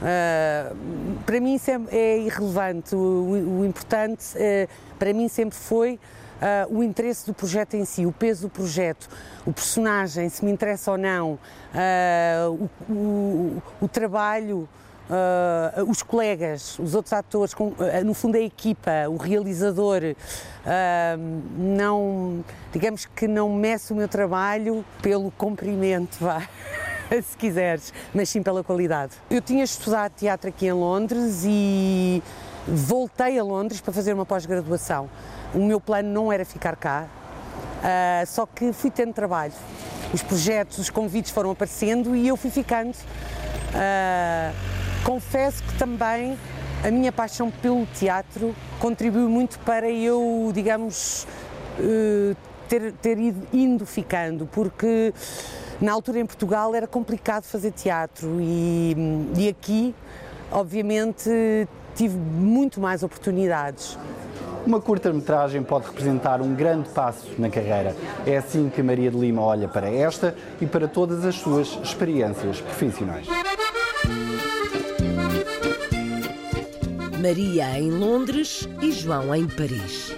Uh, 0.00 1.18
para 1.26 1.38
mim 1.38 1.56
isso 1.56 1.70
é, 1.70 1.80
é 1.90 2.18
irrelevante. 2.20 2.94
O, 2.94 3.58
o 3.60 3.66
importante 3.66 4.24
uh, 4.36 4.68
para 4.98 5.12
mim 5.12 5.28
sempre 5.28 5.58
foi 5.58 6.00
uh, 6.38 6.76
o 6.76 6.82
interesse 6.82 7.26
do 7.26 7.34
projeto 7.34 7.74
em 7.74 7.84
si, 7.84 8.06
o 8.06 8.12
peso 8.12 8.42
do 8.42 8.48
projeto, 8.48 9.08
o 9.46 9.52
personagem, 9.52 10.28
se 10.28 10.44
me 10.44 10.50
interessa 10.50 10.92
ou 10.92 10.98
não, 10.98 11.32
uh, 11.32 12.68
o, 12.88 12.92
o, 12.92 13.62
o, 13.82 13.88
trabalho. 13.88 14.68
Uh, 15.08 15.90
os 15.90 16.02
colegas, 16.02 16.78
os 16.78 16.94
outros 16.94 17.14
atores, 17.14 17.54
com, 17.54 17.72
no 18.04 18.12
fundo 18.12 18.36
a 18.36 18.40
equipa, 18.40 19.08
o 19.08 19.16
realizador, 19.16 20.02
não, 21.56 22.44
digamos 22.70 23.06
que 23.06 23.26
não 23.26 23.50
meço 23.54 23.94
o 23.94 23.96
meu 23.96 24.06
trabalho 24.06 24.84
pelo 25.00 25.30
comprimento, 25.30 26.18
vá. 26.20 26.46
se 27.22 27.36
quiseres, 27.36 27.92
mas 28.14 28.28
sim 28.28 28.42
pela 28.42 28.62
qualidade. 28.62 29.14
Eu 29.30 29.40
tinha 29.40 29.64
estudado 29.64 30.12
teatro 30.12 30.48
aqui 30.48 30.66
em 30.66 30.72
Londres 30.72 31.42
e 31.44 32.22
voltei 32.74 33.38
a 33.38 33.42
Londres 33.42 33.80
para 33.80 33.92
fazer 33.92 34.12
uma 34.12 34.26
pós-graduação. 34.26 35.08
O 35.54 35.58
meu 35.58 35.80
plano 35.80 36.08
não 36.08 36.32
era 36.32 36.44
ficar 36.44 36.76
cá, 36.76 37.06
uh, 37.78 38.26
só 38.26 38.46
que 38.46 38.72
fui 38.72 38.90
tendo 38.90 39.12
trabalho. 39.12 39.52
Os 40.12 40.22
projetos, 40.22 40.78
os 40.78 40.90
convites 40.90 41.30
foram 41.30 41.50
aparecendo 41.50 42.14
e 42.14 42.28
eu 42.28 42.36
fui 42.36 42.50
ficando. 42.50 42.94
Uh, 42.94 44.54
confesso 45.04 45.62
que 45.62 45.78
também 45.78 46.38
a 46.84 46.90
minha 46.90 47.10
paixão 47.10 47.50
pelo 47.50 47.86
teatro 47.86 48.54
contribuiu 48.78 49.28
muito 49.28 49.58
para 49.60 49.90
eu, 49.90 50.50
digamos, 50.54 51.26
uh, 51.78 52.36
ter, 52.68 52.92
ter 52.92 53.18
ido 53.18 53.46
indo 53.52 53.86
ficando, 53.86 54.46
porque 54.46 55.12
na 55.80 55.92
altura 55.92 56.20
em 56.20 56.26
Portugal 56.26 56.74
era 56.74 56.86
complicado 56.86 57.44
fazer 57.44 57.72
teatro 57.72 58.38
e, 58.40 58.96
e 59.36 59.48
aqui, 59.48 59.94
obviamente, 60.50 61.30
tive 61.98 62.16
muito 62.16 62.80
mais 62.80 63.02
oportunidades. 63.02 63.98
Uma 64.64 64.80
curta-metragem 64.80 65.64
pode 65.64 65.86
representar 65.86 66.40
um 66.40 66.54
grande 66.54 66.88
passo 66.90 67.26
na 67.36 67.50
carreira. 67.50 67.96
É 68.24 68.36
assim 68.36 68.70
que 68.70 68.80
Maria 68.82 69.10
de 69.10 69.18
Lima 69.18 69.42
olha 69.42 69.66
para 69.66 69.90
esta 69.90 70.32
e 70.60 70.66
para 70.66 70.86
todas 70.86 71.24
as 71.24 71.34
suas 71.34 71.76
experiências 71.82 72.60
profissionais. 72.60 73.26
Maria 77.20 77.76
em 77.76 77.90
Londres 77.90 78.68
e 78.80 78.92
João 78.92 79.34
em 79.34 79.48
Paris. 79.48 80.14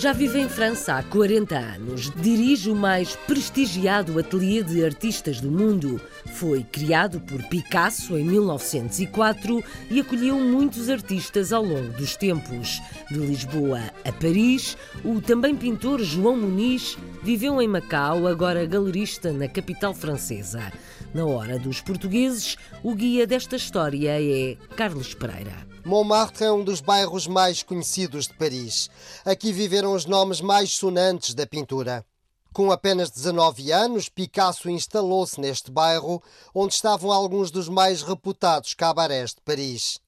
Já 0.00 0.14
vive 0.14 0.40
em 0.40 0.48
França 0.48 0.94
há 0.94 1.02
40 1.02 1.58
anos. 1.58 2.10
Dirige 2.16 2.70
o 2.70 2.74
mais 2.74 3.14
prestigiado 3.14 4.18
ateliê 4.18 4.62
de 4.62 4.82
artistas 4.82 5.42
do 5.42 5.50
mundo. 5.50 6.00
Foi 6.36 6.64
criado 6.64 7.20
por 7.20 7.42
Picasso 7.50 8.16
em 8.16 8.24
1904 8.24 9.62
e 9.90 10.00
acolheu 10.00 10.38
muitos 10.38 10.88
artistas 10.88 11.52
ao 11.52 11.62
longo 11.62 11.92
dos 11.92 12.16
tempos. 12.16 12.80
De 13.10 13.18
Lisboa 13.18 13.82
a 14.02 14.10
Paris, 14.10 14.74
o 15.04 15.20
também 15.20 15.54
pintor 15.54 16.00
João 16.00 16.34
Muniz 16.34 16.96
viveu 17.22 17.60
em 17.60 17.68
Macau, 17.68 18.26
agora 18.26 18.64
galerista 18.64 19.34
na 19.34 19.48
capital 19.48 19.92
francesa. 19.92 20.72
Na 21.12 21.24
hora 21.24 21.58
dos 21.58 21.80
portugueses, 21.80 22.56
o 22.84 22.94
guia 22.94 23.26
desta 23.26 23.56
história 23.56 24.10
é 24.22 24.54
Carlos 24.76 25.12
Pereira. 25.12 25.66
Montmartre 25.84 26.44
é 26.44 26.52
um 26.52 26.62
dos 26.62 26.80
bairros 26.80 27.26
mais 27.26 27.64
conhecidos 27.64 28.28
de 28.28 28.34
Paris. 28.34 28.88
Aqui 29.24 29.50
viveram 29.52 29.92
os 29.92 30.06
nomes 30.06 30.40
mais 30.40 30.70
sonantes 30.70 31.34
da 31.34 31.44
pintura. 31.44 32.06
Com 32.52 32.70
apenas 32.70 33.10
19 33.10 33.72
anos, 33.72 34.08
Picasso 34.08 34.70
instalou-se 34.70 35.40
neste 35.40 35.68
bairro, 35.68 36.22
onde 36.54 36.74
estavam 36.74 37.10
alguns 37.10 37.50
dos 37.50 37.68
mais 37.68 38.02
reputados 38.02 38.72
cabarés 38.72 39.30
de 39.30 39.40
Paris. 39.40 39.98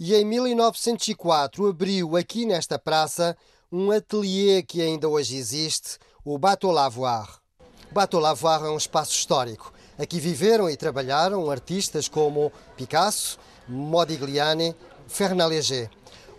E 0.00 0.14
em 0.14 0.24
1904 0.24 1.66
abriu 1.66 2.16
aqui 2.16 2.46
nesta 2.46 2.78
praça 2.78 3.36
um 3.70 3.90
ateliê 3.90 4.62
que 4.62 4.80
ainda 4.80 5.10
hoje 5.10 5.36
existe, 5.36 5.98
o 6.24 6.38
Bateau 6.38 6.72
Lavoir. 6.72 7.38
Bateau 7.92 8.20
Lavoir 8.20 8.64
é 8.64 8.70
um 8.70 8.78
espaço 8.78 9.12
histórico. 9.12 9.76
Aqui 9.98 10.20
viveram 10.20 10.70
e 10.70 10.76
trabalharam 10.76 11.50
artistas 11.50 12.06
como 12.06 12.52
Picasso, 12.76 13.36
Modigliani, 13.68 14.72
Fernand 15.08 15.48
Léger. 15.48 15.90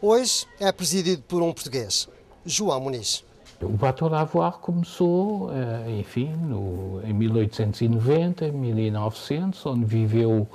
Hoje 0.02 0.45
é 0.62 0.72
presidido 0.72 1.22
por 1.24 1.43
um 1.43 1.52
português, 1.52 2.08
João 2.45 2.80
Muniz. 2.80 3.22
O 3.62 3.67
Bateau 3.67 4.08
Lavoir 4.08 4.60
começou, 4.60 5.52
eh, 5.52 6.00
enfim, 6.00 6.30
no, 6.38 7.02
em 7.04 7.12
1890, 7.12 8.50
1900, 8.50 9.65
onde 9.65 9.84
viveu 9.84 10.48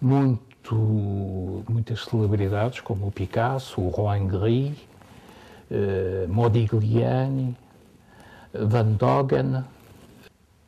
muito, 0.00 1.64
muitas 1.68 2.04
celebridades 2.04 2.80
como 2.82 3.08
o 3.08 3.10
Picasso, 3.10 3.80
o 3.80 3.88
Rohan 3.88 4.28
Gris, 4.28 4.78
eh, 5.72 6.26
Modigliani, 6.28 7.56
Van 8.54 8.92
Dogen. 8.92 9.64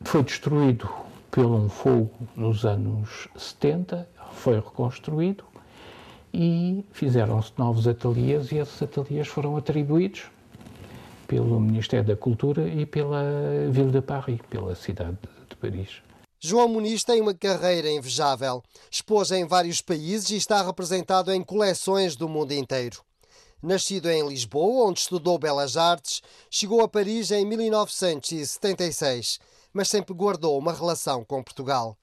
Foi 0.03 0.21
destruído 0.21 0.89
pelo 1.31 1.55
um 1.55 1.69
fogo 1.69 2.11
nos 2.35 2.65
anos 2.65 3.29
70, 3.37 4.07
foi 4.33 4.55
reconstruído 4.55 5.45
e 6.33 6.85
fizeram-se 6.91 7.51
novos 7.57 7.87
ateliês 7.87 8.51
e 8.51 8.57
esses 8.57 8.81
ateliês 8.81 9.27
foram 9.27 9.55
atribuídos 9.55 10.23
pelo 11.27 11.59
Ministério 11.59 12.05
da 12.05 12.15
Cultura 12.15 12.67
e 12.67 12.85
pela 12.85 13.23
Ville 13.69 13.91
de 13.91 14.01
Paris, 14.01 14.39
pela 14.49 14.75
cidade 14.75 15.17
de 15.49 15.55
Paris. 15.55 16.01
João 16.43 16.67
Muniz 16.67 17.03
tem 17.03 17.21
uma 17.21 17.33
carreira 17.33 17.89
invejável. 17.89 18.63
Expôs 18.89 19.31
em 19.31 19.45
vários 19.45 19.79
países 19.81 20.31
e 20.31 20.35
está 20.35 20.61
representado 20.61 21.31
em 21.31 21.43
coleções 21.43 22.15
do 22.15 22.27
mundo 22.27 22.51
inteiro. 22.51 23.01
Nascido 23.61 24.09
em 24.09 24.27
Lisboa, 24.27 24.89
onde 24.89 25.01
estudou 25.01 25.37
Belas 25.37 25.77
Artes, 25.77 26.21
chegou 26.49 26.81
a 26.81 26.87
Paris 26.87 27.29
em 27.29 27.45
1976, 27.45 29.39
mas 29.73 29.89
sempre 29.89 30.13
guardou 30.13 30.57
uma 30.57 30.73
relação 30.73 31.23
com 31.23 31.43
Portugal. 31.43 31.97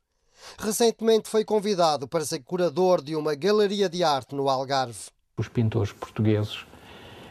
Recentemente 0.58 1.28
foi 1.28 1.44
convidado 1.44 2.06
para 2.06 2.24
ser 2.24 2.40
curador 2.40 3.02
de 3.02 3.16
uma 3.16 3.34
galeria 3.34 3.88
de 3.88 4.04
arte 4.04 4.34
no 4.34 4.48
Algarve. 4.48 5.10
Os 5.36 5.48
pintores 5.48 5.92
portugueses 5.92 6.64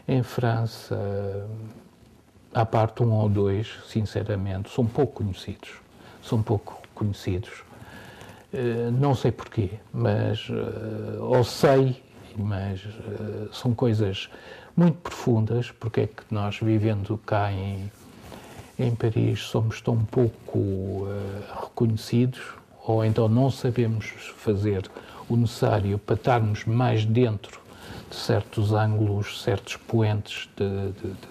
em 0.06 0.22
França, 0.22 0.96
à 2.54 2.64
parte 2.64 3.02
um 3.02 3.12
ou 3.12 3.28
dois, 3.28 3.68
sinceramente, 3.86 4.70
são 4.70 4.86
pouco 4.86 5.24
conhecidos. 5.24 5.70
São 6.22 6.42
pouco 6.42 6.82
conhecidos. 6.94 7.62
Eh, 8.52 8.90
não 8.90 9.14
sei 9.14 9.30
porquê, 9.30 9.72
mas 9.92 10.48
eh, 10.50 11.18
ou 11.20 11.44
sei, 11.44 12.02
mas 12.36 12.80
eh, 12.84 13.48
são 13.52 13.74
coisas 13.74 14.30
muito 14.74 14.96
profundas, 14.98 15.70
porque 15.70 16.00
é 16.00 16.06
que 16.06 16.22
nós 16.30 16.58
vivendo 16.58 17.18
cá 17.26 17.52
em, 17.52 17.90
em 18.78 18.94
Paris 18.94 19.40
somos 19.40 19.80
tão 19.80 19.98
pouco 20.04 21.06
reconhecidos 21.62 22.40
ou 22.86 23.04
então 23.04 23.28
não 23.28 23.50
sabemos 23.50 24.06
fazer 24.36 24.88
o 25.28 25.36
necessário 25.36 25.98
para 25.98 26.14
estarmos 26.14 26.64
mais 26.64 27.04
dentro 27.04 27.60
de 28.08 28.16
certos 28.16 28.72
ângulos, 28.72 29.42
certos 29.42 29.76
poentes 29.76 30.48
de, 30.56 30.92
de, 30.92 31.08
de 31.12 31.28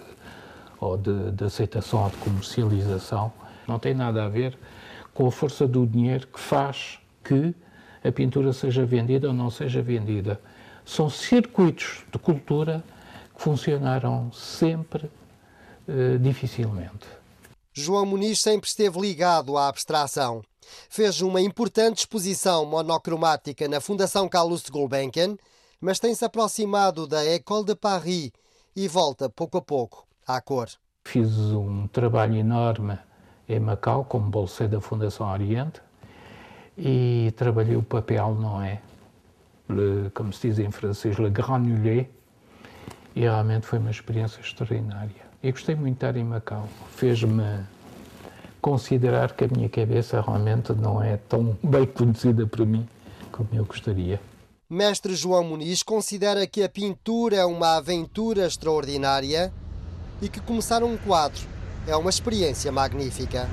ou 0.80 0.96
de, 0.96 1.32
de 1.32 1.44
aceitação 1.44 2.04
ou 2.04 2.10
de 2.10 2.16
comercialização, 2.18 3.32
não 3.66 3.78
tem 3.78 3.94
nada 3.94 4.24
a 4.24 4.28
ver 4.28 4.56
com 5.12 5.26
a 5.26 5.32
força 5.32 5.66
do 5.66 5.86
dinheiro 5.86 6.26
que 6.28 6.38
faz 6.38 6.98
que 7.24 7.54
a 8.04 8.12
pintura 8.12 8.52
seja 8.52 8.86
vendida 8.86 9.28
ou 9.28 9.34
não 9.34 9.50
seja 9.50 9.82
vendida. 9.82 10.40
São 10.84 11.10
circuitos 11.10 12.04
de 12.12 12.18
cultura 12.18 12.82
que 13.34 13.42
funcionaram 13.42 14.32
sempre 14.32 15.10
eh, 15.88 16.16
dificilmente. 16.20 17.17
João 17.78 18.04
Muniz 18.04 18.40
sempre 18.40 18.68
esteve 18.68 19.00
ligado 19.00 19.56
à 19.56 19.68
abstração. 19.68 20.42
Fez 20.90 21.22
uma 21.22 21.40
importante 21.40 21.98
exposição 21.98 22.66
monocromática 22.66 23.68
na 23.68 23.80
Fundação 23.80 24.28
Carlos 24.28 24.68
Gulbenkian, 24.68 25.36
mas 25.80 26.00
tem-se 26.00 26.24
aproximado 26.24 27.06
da 27.06 27.24
École 27.24 27.64
de 27.64 27.76
Paris 27.76 28.32
e 28.74 28.88
volta 28.88 29.30
pouco 29.30 29.58
a 29.58 29.62
pouco 29.62 30.04
à 30.26 30.40
cor. 30.40 30.68
Fiz 31.04 31.38
um 31.38 31.86
trabalho 31.86 32.34
enorme 32.34 32.98
em 33.48 33.60
Macau, 33.60 34.04
como 34.04 34.28
bolseiro 34.28 34.72
da 34.72 34.80
Fundação 34.80 35.30
Oriente, 35.32 35.80
e 36.76 37.32
trabalhei 37.36 37.76
o 37.76 37.82
papel, 37.82 38.34
não 38.34 38.60
é? 38.60 38.82
Le, 39.68 40.10
como 40.10 40.32
se 40.32 40.48
diz 40.48 40.58
em 40.58 40.72
francês, 40.72 41.16
le 41.16 41.30
granulé, 41.30 42.10
e 43.14 43.20
realmente 43.20 43.66
foi 43.66 43.78
uma 43.78 43.90
experiência 43.90 44.40
extraordinária. 44.40 45.27
E 45.42 45.52
gostei 45.52 45.74
muito 45.74 45.98
de 45.98 46.06
estar 46.06 46.16
em 46.16 46.24
Macau. 46.24 46.68
Fez-me 46.96 47.64
considerar 48.60 49.32
que 49.32 49.44
a 49.44 49.48
minha 49.48 49.68
cabeça 49.68 50.20
realmente 50.20 50.72
não 50.72 51.02
é 51.02 51.16
tão 51.16 51.56
bem 51.62 51.86
conhecida 51.86 52.46
por 52.46 52.66
mim 52.66 52.88
como 53.30 53.48
eu 53.52 53.64
gostaria. 53.64 54.20
Mestre 54.68 55.14
João 55.14 55.44
Muniz 55.44 55.82
considera 55.82 56.46
que 56.46 56.62
a 56.62 56.68
pintura 56.68 57.36
é 57.36 57.44
uma 57.44 57.76
aventura 57.76 58.46
extraordinária 58.46 59.52
e 60.20 60.28
que 60.28 60.40
começar 60.40 60.82
um 60.82 60.96
quadro 60.96 61.46
é 61.86 61.96
uma 61.96 62.10
experiência 62.10 62.70
magnífica. 62.72 63.48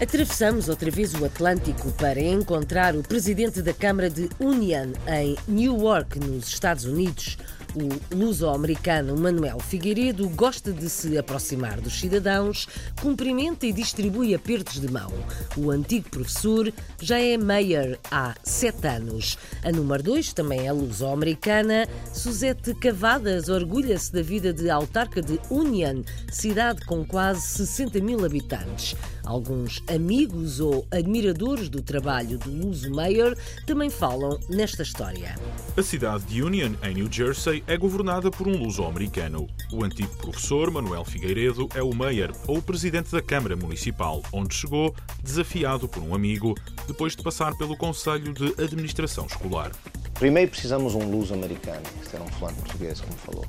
Atravessamos 0.00 0.68
outra 0.68 0.92
vez 0.92 1.12
o 1.14 1.24
Atlântico 1.24 1.90
para 1.94 2.20
encontrar 2.20 2.94
o 2.94 3.02
presidente 3.02 3.60
da 3.60 3.74
Câmara 3.74 4.08
de 4.08 4.30
Union 4.38 4.92
em 5.08 5.36
Newark, 5.48 6.20
nos 6.20 6.46
Estados 6.46 6.84
Unidos, 6.84 7.36
o 7.74 8.16
luso-americano 8.16 9.16
Manuel 9.16 9.58
Figueiredo 9.60 10.28
gosta 10.30 10.72
de 10.72 10.88
se 10.88 11.18
aproximar 11.18 11.80
dos 11.80 12.00
cidadãos, 12.00 12.66
cumprimenta 13.00 13.66
e 13.66 13.72
distribui 13.72 14.34
apertos 14.34 14.80
de 14.80 14.90
mão. 14.90 15.12
O 15.56 15.70
antigo 15.70 16.08
professor 16.08 16.72
já 17.00 17.18
é 17.18 17.36
mayor 17.36 17.98
há 18.10 18.34
sete 18.42 18.86
anos. 18.86 19.36
A 19.62 19.70
número 19.70 20.02
dois 20.02 20.32
também 20.32 20.66
é 20.66 20.72
luso-americana. 20.72 21.86
Suzette 22.12 22.74
Cavadas 22.74 23.48
orgulha-se 23.48 24.12
da 24.12 24.22
vida 24.22 24.52
de 24.52 24.70
autarca 24.70 25.20
de 25.20 25.38
Union, 25.50 26.02
cidade 26.32 26.84
com 26.86 27.04
quase 27.04 27.42
60 27.42 28.00
mil 28.00 28.24
habitantes. 28.24 28.96
Alguns 29.28 29.82
amigos 29.88 30.58
ou 30.58 30.86
admiradores 30.90 31.68
do 31.68 31.82
trabalho 31.82 32.38
do 32.38 32.50
Luso 32.50 32.90
Mayor 32.90 33.36
também 33.66 33.90
falam 33.90 34.40
nesta 34.48 34.82
história. 34.82 35.38
A 35.76 35.82
cidade 35.82 36.24
de 36.24 36.42
Union, 36.42 36.72
em 36.82 36.94
New 36.94 37.12
Jersey, 37.12 37.62
é 37.66 37.76
governada 37.76 38.30
por 38.30 38.48
um 38.48 38.56
luso-americano. 38.56 39.46
O 39.70 39.84
antigo 39.84 40.16
professor 40.16 40.70
Manuel 40.70 41.04
Figueiredo 41.04 41.68
é 41.74 41.82
o 41.82 41.94
mayor, 41.94 42.32
ou 42.46 42.62
presidente 42.62 43.12
da 43.12 43.20
Câmara 43.20 43.54
Municipal, 43.54 44.22
onde 44.32 44.54
chegou 44.54 44.94
desafiado 45.22 45.86
por 45.86 46.02
um 46.02 46.14
amigo, 46.14 46.54
depois 46.86 47.14
de 47.14 47.22
passar 47.22 47.54
pelo 47.58 47.76
Conselho 47.76 48.32
de 48.32 48.46
Administração 48.58 49.26
Escolar. 49.26 49.72
Primeiro 50.14 50.50
precisamos 50.50 50.94
um 50.94 51.04
luso-americano, 51.04 51.82
que 52.08 52.16
era 52.16 52.24
um 52.24 52.28
fulano 52.28 52.56
português, 52.56 53.02
como 53.02 53.12
falou. 53.18 53.44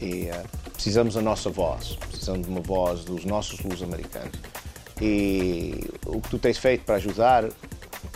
E 0.00 0.30
uh, 0.30 0.72
precisamos 0.72 1.14
da 1.14 1.22
nossa 1.22 1.48
voz, 1.48 1.96
precisamos 2.08 2.44
de 2.44 2.52
uma 2.52 2.60
voz 2.60 3.04
dos 3.04 3.24
nossos 3.24 3.60
luso-americanos. 3.60 4.32
E 5.04 5.90
o 6.06 6.20
que 6.20 6.28
tu 6.30 6.38
tens 6.38 6.58
feito 6.58 6.84
para 6.84 6.94
ajudar 6.94 7.48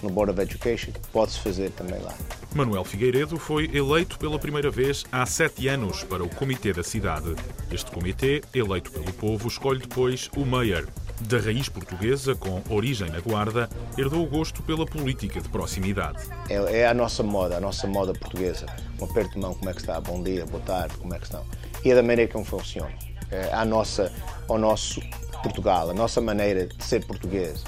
no 0.04 0.08
Board 0.08 0.30
of 0.30 0.40
Education 0.40 0.92
pode-se 1.12 1.40
fazer 1.40 1.72
também 1.72 1.98
lá. 2.00 2.14
Manuel 2.54 2.84
Figueiredo 2.84 3.40
foi 3.40 3.68
eleito 3.74 4.16
pela 4.20 4.38
primeira 4.38 4.70
vez 4.70 5.04
há 5.10 5.26
sete 5.26 5.66
anos 5.66 6.04
para 6.04 6.22
o 6.22 6.28
Comitê 6.28 6.72
da 6.72 6.84
Cidade. 6.84 7.34
Este 7.72 7.90
comitê, 7.90 8.40
eleito 8.54 8.92
pelo 8.92 9.12
povo, 9.14 9.48
escolhe 9.48 9.80
depois 9.80 10.30
o 10.36 10.46
Mayor. 10.46 10.86
Da 11.22 11.38
raiz 11.38 11.68
portuguesa, 11.68 12.36
com 12.36 12.62
origem 12.70 13.10
na 13.10 13.18
Guarda, 13.18 13.68
herdou 13.98 14.22
o 14.22 14.26
gosto 14.26 14.62
pela 14.62 14.86
política 14.86 15.40
de 15.40 15.48
proximidade. 15.48 16.18
É, 16.48 16.82
é 16.82 16.86
a 16.86 16.94
nossa 16.94 17.24
moda, 17.24 17.56
a 17.56 17.60
nossa 17.60 17.88
moda 17.88 18.12
portuguesa. 18.12 18.64
Um 19.00 19.06
aperto 19.06 19.32
de 19.32 19.40
mão, 19.40 19.54
como 19.54 19.68
é 19.68 19.72
que 19.72 19.80
está? 19.80 20.00
Bom 20.00 20.22
dia, 20.22 20.46
boa 20.46 20.62
tarde, 20.62 20.96
como 20.98 21.12
é 21.12 21.18
que 21.18 21.24
estão? 21.24 21.44
E 21.84 21.90
é 21.90 21.96
da 21.96 22.02
maneira 22.02 22.30
como 22.30 22.44
funciona. 22.44 22.94
É 23.32 23.52
a 23.52 23.64
nossa, 23.64 24.12
ao 24.46 24.56
nosso 24.56 25.00
Portugal, 25.46 25.90
a 25.90 25.94
nossa 25.94 26.20
maneira 26.20 26.66
de 26.66 26.84
ser 26.84 27.04
português, 27.06 27.62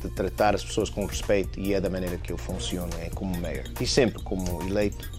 de 0.00 0.08
tratar 0.10 0.54
as 0.54 0.64
pessoas 0.64 0.88
com 0.88 1.04
respeito 1.04 1.58
e 1.58 1.74
é 1.74 1.80
da 1.80 1.90
maneira 1.90 2.16
que 2.16 2.32
eu 2.32 2.38
funciono, 2.38 2.90
é 3.00 3.10
como 3.10 3.36
mayor. 3.38 3.64
E 3.80 3.86
sempre 3.86 4.22
como 4.22 4.62
eleito 4.62 5.10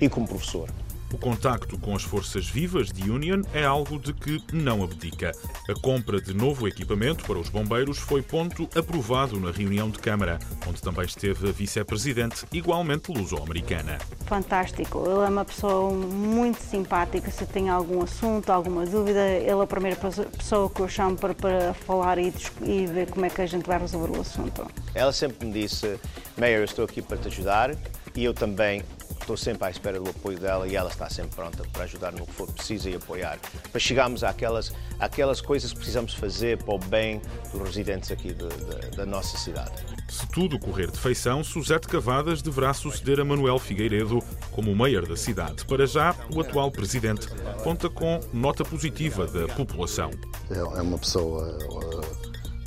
e 0.00 0.08
como 0.08 0.26
professor. 0.26 0.70
O 1.12 1.18
contacto 1.18 1.78
com 1.78 1.94
as 1.94 2.02
forças 2.02 2.48
vivas 2.48 2.90
de 2.90 3.10
Union 3.10 3.42
é 3.52 3.64
algo 3.64 3.98
de 3.98 4.14
que 4.14 4.42
não 4.50 4.82
abdica. 4.82 5.32
A 5.68 5.74
compra 5.78 6.18
de 6.18 6.32
novo 6.32 6.66
equipamento 6.66 7.24
para 7.24 7.38
os 7.38 7.50
bombeiros 7.50 7.98
foi 7.98 8.22
ponto 8.22 8.66
aprovado 8.74 9.38
na 9.38 9.50
reunião 9.50 9.90
de 9.90 9.98
Câmara, 9.98 10.38
onde 10.66 10.80
também 10.80 11.04
esteve 11.04 11.50
a 11.50 11.52
vice-presidente, 11.52 12.46
igualmente 12.50 13.12
luso-americana. 13.12 13.98
Fantástico. 14.24 15.04
Ele 15.04 15.26
é 15.26 15.28
uma 15.28 15.44
pessoa 15.44 15.92
muito 15.92 16.62
simpática. 16.62 17.30
Se 17.30 17.44
tem 17.44 17.68
algum 17.68 18.02
assunto, 18.02 18.50
alguma 18.50 18.86
dúvida, 18.86 19.20
ele 19.28 19.50
é 19.50 19.52
a 19.52 19.66
primeira 19.66 19.96
pessoa 19.96 20.70
que 20.70 20.80
eu 20.80 20.88
chamo 20.88 21.16
para, 21.18 21.34
para 21.34 21.74
falar 21.74 22.18
e, 22.18 22.32
e 22.62 22.86
ver 22.86 23.10
como 23.10 23.26
é 23.26 23.28
que 23.28 23.42
a 23.42 23.46
gente 23.46 23.66
vai 23.66 23.78
resolver 23.78 24.16
o 24.16 24.20
assunto. 24.22 24.66
Ela 24.94 25.12
sempre 25.12 25.46
me 25.46 25.52
disse: 25.52 25.98
Mayor, 26.38 26.60
eu 26.60 26.64
estou 26.64 26.86
aqui 26.86 27.02
para 27.02 27.18
te 27.18 27.28
ajudar 27.28 27.76
e 28.14 28.24
eu 28.24 28.32
também 28.32 28.82
Estou 29.22 29.36
sempre 29.36 29.68
à 29.68 29.70
espera 29.70 30.00
do 30.00 30.10
apoio 30.10 30.36
dela 30.36 30.66
e 30.66 30.74
ela 30.74 30.90
está 30.90 31.08
sempre 31.08 31.36
pronta 31.36 31.62
para 31.72 31.84
ajudar 31.84 32.10
no 32.10 32.26
que 32.26 32.32
for 32.32 32.50
preciso 32.50 32.88
e 32.88 32.96
apoiar, 32.96 33.38
para 33.70 33.80
chegarmos 33.80 34.24
àquelas, 34.24 34.72
àquelas 34.98 35.40
coisas 35.40 35.70
que 35.70 35.76
precisamos 35.76 36.12
fazer 36.12 36.60
para 36.60 36.74
o 36.74 36.78
bem 36.78 37.22
dos 37.52 37.62
residentes 37.62 38.10
aqui 38.10 38.34
de, 38.34 38.48
de, 38.48 38.96
da 38.96 39.06
nossa 39.06 39.38
cidade. 39.38 39.70
Se 40.08 40.26
tudo 40.26 40.58
correr 40.58 40.90
de 40.90 40.98
feição, 40.98 41.44
Suzete 41.44 41.86
Cavadas 41.86 42.42
deverá 42.42 42.74
suceder 42.74 43.20
a 43.20 43.24
Manuel 43.24 43.60
Figueiredo 43.60 44.18
como 44.50 44.74
mayor 44.74 45.06
da 45.06 45.16
cidade. 45.16 45.64
Para 45.66 45.86
já, 45.86 46.16
o 46.34 46.40
atual 46.40 46.72
presidente 46.72 47.28
conta 47.62 47.88
com 47.88 48.18
nota 48.32 48.64
positiva 48.64 49.28
da 49.28 49.46
população. 49.54 50.10
É, 50.50 50.58
é 50.58 50.82
uma 50.82 50.98
pessoa 50.98 51.56
uh, 51.70 52.00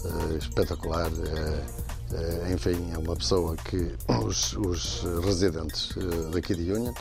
uh, 0.07 0.37
espetacular. 0.37 1.11
Eh, 2.15 2.53
enfim, 2.53 2.91
é 2.93 2.97
uma 2.97 3.15
pessoa 3.15 3.57
que 3.57 3.93
os, 4.23 4.53
os 4.53 5.03
residentes 5.23 5.89
eh, 5.97 6.31
daqui 6.31 6.55
de 6.55 6.71
Union 6.71 6.93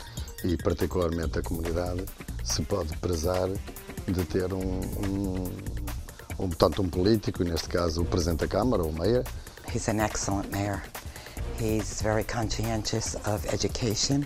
e 0.43 0.57
particularmente 0.57 1.39
a 1.39 1.41
comunidade 1.41 2.05
se 2.43 2.61
pode 2.63 2.95
prezar 2.97 3.47
de 4.07 4.25
ter 4.25 4.53
um, 4.53 4.81
um, 5.07 5.51
um, 6.37 6.49
tanto 6.49 6.81
um 6.81 6.89
político, 6.89 7.43
neste 7.43 7.69
caso 7.69 8.01
o 8.01 8.05
Presidente 8.05 8.39
da 8.41 8.47
Câmara, 8.47 8.83
o 8.83 8.91
Mayor. 8.91 9.23
He's 9.73 9.87
an 9.87 9.99
excellent 9.99 10.51
mayor. 10.51 10.83
He's 11.59 12.01
very 12.01 12.23
conscientious 12.23 13.15
of 13.25 13.45
education. 13.53 14.25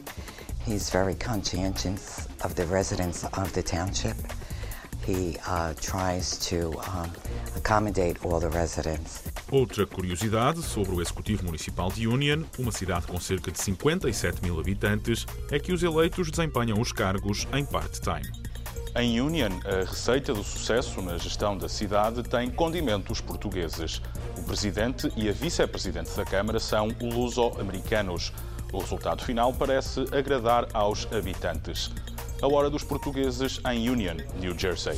He's 0.65 0.89
very 0.89 1.15
conscientious 1.15 2.28
of 2.43 2.56
the 2.56 2.65
residents 2.65 3.23
of 3.23 3.54
the 3.54 3.62
township. 3.62 4.17
He 5.06 5.38
uh, 5.47 5.73
tries 5.80 6.38
to 6.49 6.73
um, 6.93 7.12
accommodate 7.56 8.25
all 8.25 8.39
the 8.39 8.49
residents. 8.49 9.29
Outra 9.52 9.84
curiosidade 9.84 10.62
sobre 10.62 10.94
o 10.94 11.02
Executivo 11.02 11.44
Municipal 11.44 11.92
de 11.92 12.08
Union, 12.08 12.44
uma 12.60 12.72
cidade 12.72 13.08
com 13.08 13.20
cerca 13.20 13.52
de 13.52 13.60
57 13.60 14.44
mil 14.44 14.60
habitantes, 14.60 15.26
é 15.50 15.58
que 15.58 15.74
os 15.74 15.82
eleitos 15.82 16.30
desempenham 16.30 16.80
os 16.80 16.92
cargos 16.92 17.48
em 17.52 17.66
part-time. 17.66 18.32
Em 18.96 19.20
Union, 19.20 19.50
a 19.66 19.90
receita 19.90 20.36
do 20.36 20.44
sucesso 20.44 21.02
na 21.02 21.18
gestão 21.18 21.58
da 21.58 21.68
cidade 21.68 22.22
tem 22.22 22.52
condimentos 22.52 23.22
portugueses. 23.22 24.02
O 24.38 24.44
presidente 24.44 25.12
e 25.16 25.28
a 25.28 25.32
vice-presidente 25.32 26.16
da 26.16 26.26
Câmara 26.26 26.60
são 26.60 26.90
luso-americanos. 27.02 28.32
O 28.72 28.78
resultado 28.78 29.24
final 29.24 29.52
parece 29.52 30.02
agradar 30.12 30.68
aos 30.74 31.08
habitantes. 31.12 31.92
A 32.40 32.48
hora 32.48 32.70
dos 32.70 32.84
portugueses 32.84 33.60
em 33.72 33.90
Union, 33.90 34.18
New 34.40 34.58
Jersey. 34.58 34.98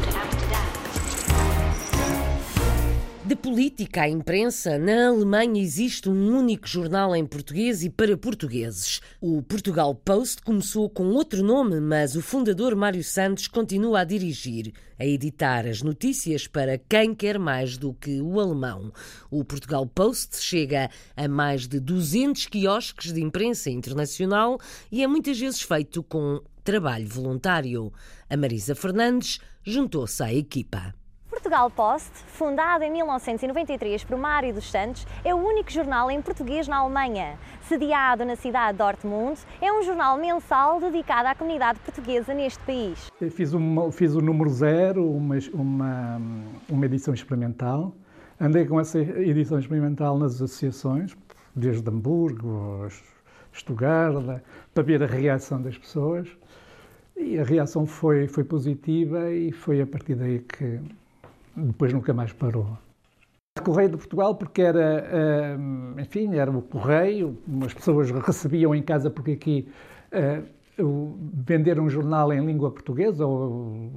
De 3.31 3.35
política 3.37 4.01
à 4.01 4.09
imprensa, 4.09 4.77
na 4.77 5.07
Alemanha 5.07 5.61
existe 5.61 6.09
um 6.09 6.37
único 6.37 6.67
jornal 6.67 7.15
em 7.15 7.25
português 7.25 7.81
e 7.81 7.89
para 7.89 8.17
portugueses. 8.17 8.99
O 9.21 9.41
Portugal 9.41 9.95
Post 9.95 10.41
começou 10.41 10.89
com 10.89 11.05
outro 11.11 11.41
nome, 11.41 11.79
mas 11.79 12.17
o 12.17 12.21
fundador 12.21 12.75
Mário 12.75 13.01
Santos 13.01 13.47
continua 13.47 14.01
a 14.01 14.03
dirigir, 14.03 14.73
a 14.99 15.05
editar 15.05 15.65
as 15.65 15.81
notícias 15.81 16.45
para 16.45 16.77
quem 16.77 17.15
quer 17.15 17.39
mais 17.39 17.77
do 17.77 17.93
que 17.93 18.19
o 18.19 18.37
alemão. 18.37 18.91
O 19.29 19.45
Portugal 19.45 19.87
Post 19.87 20.41
chega 20.41 20.89
a 21.15 21.25
mais 21.29 21.69
de 21.69 21.79
200 21.79 22.47
quiosques 22.47 23.13
de 23.13 23.21
imprensa 23.21 23.69
internacional 23.69 24.59
e 24.91 25.01
é 25.01 25.07
muitas 25.07 25.39
vezes 25.39 25.61
feito 25.61 26.03
com 26.03 26.41
trabalho 26.65 27.07
voluntário. 27.07 27.93
A 28.29 28.35
Marisa 28.35 28.75
Fernandes 28.75 29.39
juntou-se 29.63 30.21
à 30.21 30.33
equipa. 30.33 30.93
Portugal 31.31 31.71
Post, 31.71 32.11
fundado 32.27 32.83
em 32.83 32.91
1993 32.91 34.03
por 34.03 34.17
Mário 34.17 34.53
dos 34.53 34.69
Santos, 34.69 35.07
é 35.23 35.33
o 35.33 35.37
único 35.37 35.71
jornal 35.71 36.11
em 36.11 36.21
português 36.21 36.67
na 36.67 36.79
Alemanha. 36.79 37.37
Sediado 37.61 38.25
na 38.25 38.35
cidade 38.35 38.73
de 38.73 38.79
Dortmund, 38.79 39.39
é 39.61 39.71
um 39.71 39.81
jornal 39.81 40.17
mensal 40.17 40.81
dedicado 40.81 41.29
à 41.29 41.33
comunidade 41.33 41.79
portuguesa 41.79 42.33
neste 42.33 42.59
país. 42.65 43.09
Eu 43.21 43.31
fiz, 43.31 43.53
uma, 43.53 43.89
fiz 43.93 44.13
o 44.13 44.19
número 44.19 44.49
zero, 44.49 45.09
uma, 45.09 45.37
uma, 45.53 46.21
uma 46.67 46.85
edição 46.85 47.13
experimental. 47.13 47.95
Andei 48.37 48.65
com 48.65 48.77
essa 48.77 48.99
edição 48.99 49.57
experimental 49.57 50.17
nas 50.17 50.33
associações, 50.33 51.15
desde 51.55 51.89
Hamburgo, 51.89 52.89
Estugarda, 53.53 54.43
para 54.73 54.83
ver 54.83 55.01
a 55.01 55.07
reação 55.07 55.61
das 55.61 55.77
pessoas. 55.77 56.27
E 57.15 57.39
a 57.39 57.43
reação 57.45 57.85
foi, 57.85 58.27
foi 58.27 58.43
positiva 58.43 59.31
e 59.31 59.53
foi 59.53 59.81
a 59.81 59.87
partir 59.87 60.15
daí 60.15 60.39
que 60.39 60.81
depois 61.55 61.93
nunca 61.93 62.13
mais 62.13 62.31
parou. 62.33 62.77
Correio 63.63 63.89
de 63.89 63.97
Portugal 63.97 64.35
porque 64.35 64.61
era, 64.61 65.05
eh, 65.11 65.57
enfim, 66.01 66.35
era 66.35 66.49
o 66.49 66.61
correio, 66.61 67.37
as 67.65 67.73
pessoas 67.73 68.09
recebiam 68.09 68.73
em 68.73 68.81
casa 68.81 69.09
porque 69.09 69.31
aqui 69.31 69.67
uh, 70.13 70.47
vender 71.33 71.79
um 71.79 71.89
jornal 71.89 72.31
em 72.31 72.43
língua 72.45 72.71
portuguesa 72.71 73.25
ou 73.25 73.89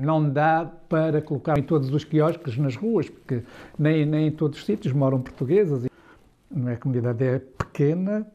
não 0.00 0.30
dá 0.30 0.70
para 0.88 1.20
colocar 1.20 1.58
em 1.58 1.62
todos 1.62 1.92
os 1.92 2.04
quiosques 2.04 2.56
nas 2.56 2.76
ruas, 2.76 3.08
porque 3.08 3.42
nem, 3.78 4.06
nem 4.06 4.28
em 4.28 4.30
todos 4.30 4.58
os 4.58 4.64
sítios 4.64 4.92
moram 4.92 5.20
portuguesas. 5.20 5.84
É? 5.84 6.72
A 6.72 6.76
comunidade 6.76 7.24
é 7.24 7.38
pequena, 7.38 8.26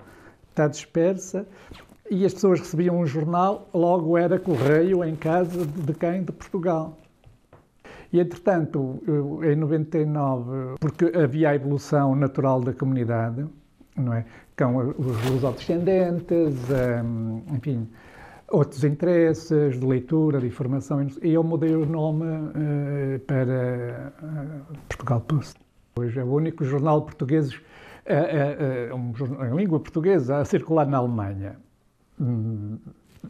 está 0.50 0.68
dispersa 0.68 1.48
e 2.12 2.26
as 2.26 2.34
pessoas 2.34 2.60
recebiam 2.60 3.00
um 3.00 3.06
jornal, 3.06 3.70
logo 3.74 4.18
era 4.18 4.40
correio 4.40 5.04
em 5.04 5.16
casa 5.16 5.66
de 5.66 5.94
quem? 5.94 6.24
De 6.24 6.32
Portugal. 6.32 6.98
E, 8.12 8.20
entretanto, 8.20 9.02
em 9.44 9.56
99, 9.56 10.76
porque 10.80 11.06
havia 11.16 11.50
a 11.50 11.56
evolução 11.56 12.16
natural 12.16 12.60
da 12.62 12.74
comunidade, 12.74 13.46
não 13.96 14.14
é? 14.14 14.26
Com 14.58 14.78
os 14.78 15.30
lusodescendentes, 15.30 16.56
hum, 17.04 17.44
enfim, 17.54 17.88
outros 18.50 18.84
interesses 18.84 19.80
de 19.80 19.86
leitura, 19.86 20.40
de 20.40 20.48
informação, 20.48 21.06
e 21.22 21.34
eu 21.34 21.44
mudei 21.44 21.76
o 21.76 21.86
nome 21.86 22.26
uh, 22.26 23.20
para 23.28 24.12
Portugal 24.88 25.22
Post. 25.22 25.60
Hoje 25.96 26.20
é 26.20 26.24
o 26.24 26.34
único 26.34 26.64
jornal 26.64 27.04
português, 27.04 27.52
em 28.08 29.56
língua 29.56 29.80
portuguesa, 29.80 30.38
a 30.38 30.46
circular 30.46 30.88
na 30.88 30.98
Alemanha. 30.98 31.58
Hum, 32.20 32.78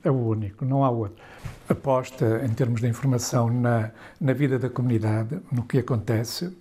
é 0.04 0.10
o 0.12 0.16
único, 0.16 0.66
não 0.66 0.84
há 0.84 0.90
outro. 0.90 1.22
Aposta 1.68 2.42
em 2.46 2.50
termos 2.50 2.82
de 2.82 2.88
informação 2.88 3.50
na, 3.50 3.92
na 4.20 4.34
vida 4.34 4.58
da 4.58 4.70
comunidade, 4.70 5.40
no 5.52 5.64
que 5.64 5.80
acontece. 5.80 6.56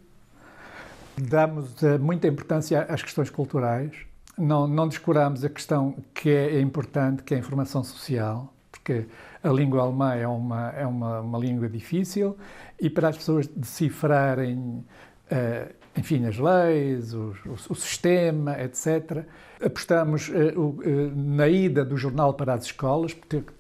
Damos 1.17 1.83
eh, 1.83 1.99
muita 1.99 2.29
importância 2.29 2.83
às 2.83 3.03
questões 3.03 3.31
culturais. 3.31 3.93
Não, 4.37 4.69
não 4.69 4.87
descuramos 4.87 5.45
a 5.45 5.49
questão 5.49 5.97
que 6.15 6.31
é 6.31 6.61
importante, 6.61 7.23
que 7.23 7.35
é 7.35 7.37
a 7.37 7.41
informação 7.41 7.83
social, 7.83 8.53
porque 8.71 9.07
a 9.43 9.49
língua 9.49 9.83
alemã 9.83 10.15
é 10.15 10.27
uma, 10.29 10.71
é 10.71 10.87
uma, 10.87 11.21
uma 11.21 11.39
língua 11.39 11.69
difícil 11.69 12.37
e 12.81 12.89
para 12.89 13.09
as 13.09 13.17
pessoas 13.17 13.47
decifrarem 13.49 14.57
uh, 14.57 15.78
enfim, 15.99 16.25
as 16.27 16.39
leis, 16.39 17.13
o, 17.13 17.35
o, 17.69 17.75
sistema, 17.75 18.57
etc. 18.63 19.25
Apostamos 19.61 20.29
uh, 20.29 20.61
uh, 20.61 21.13
na 21.17 21.49
ida 21.49 21.85
do 21.85 21.97
jornal 21.97 22.35
para 22.35 22.55
as 22.55 22.67
escolas, 22.67 23.17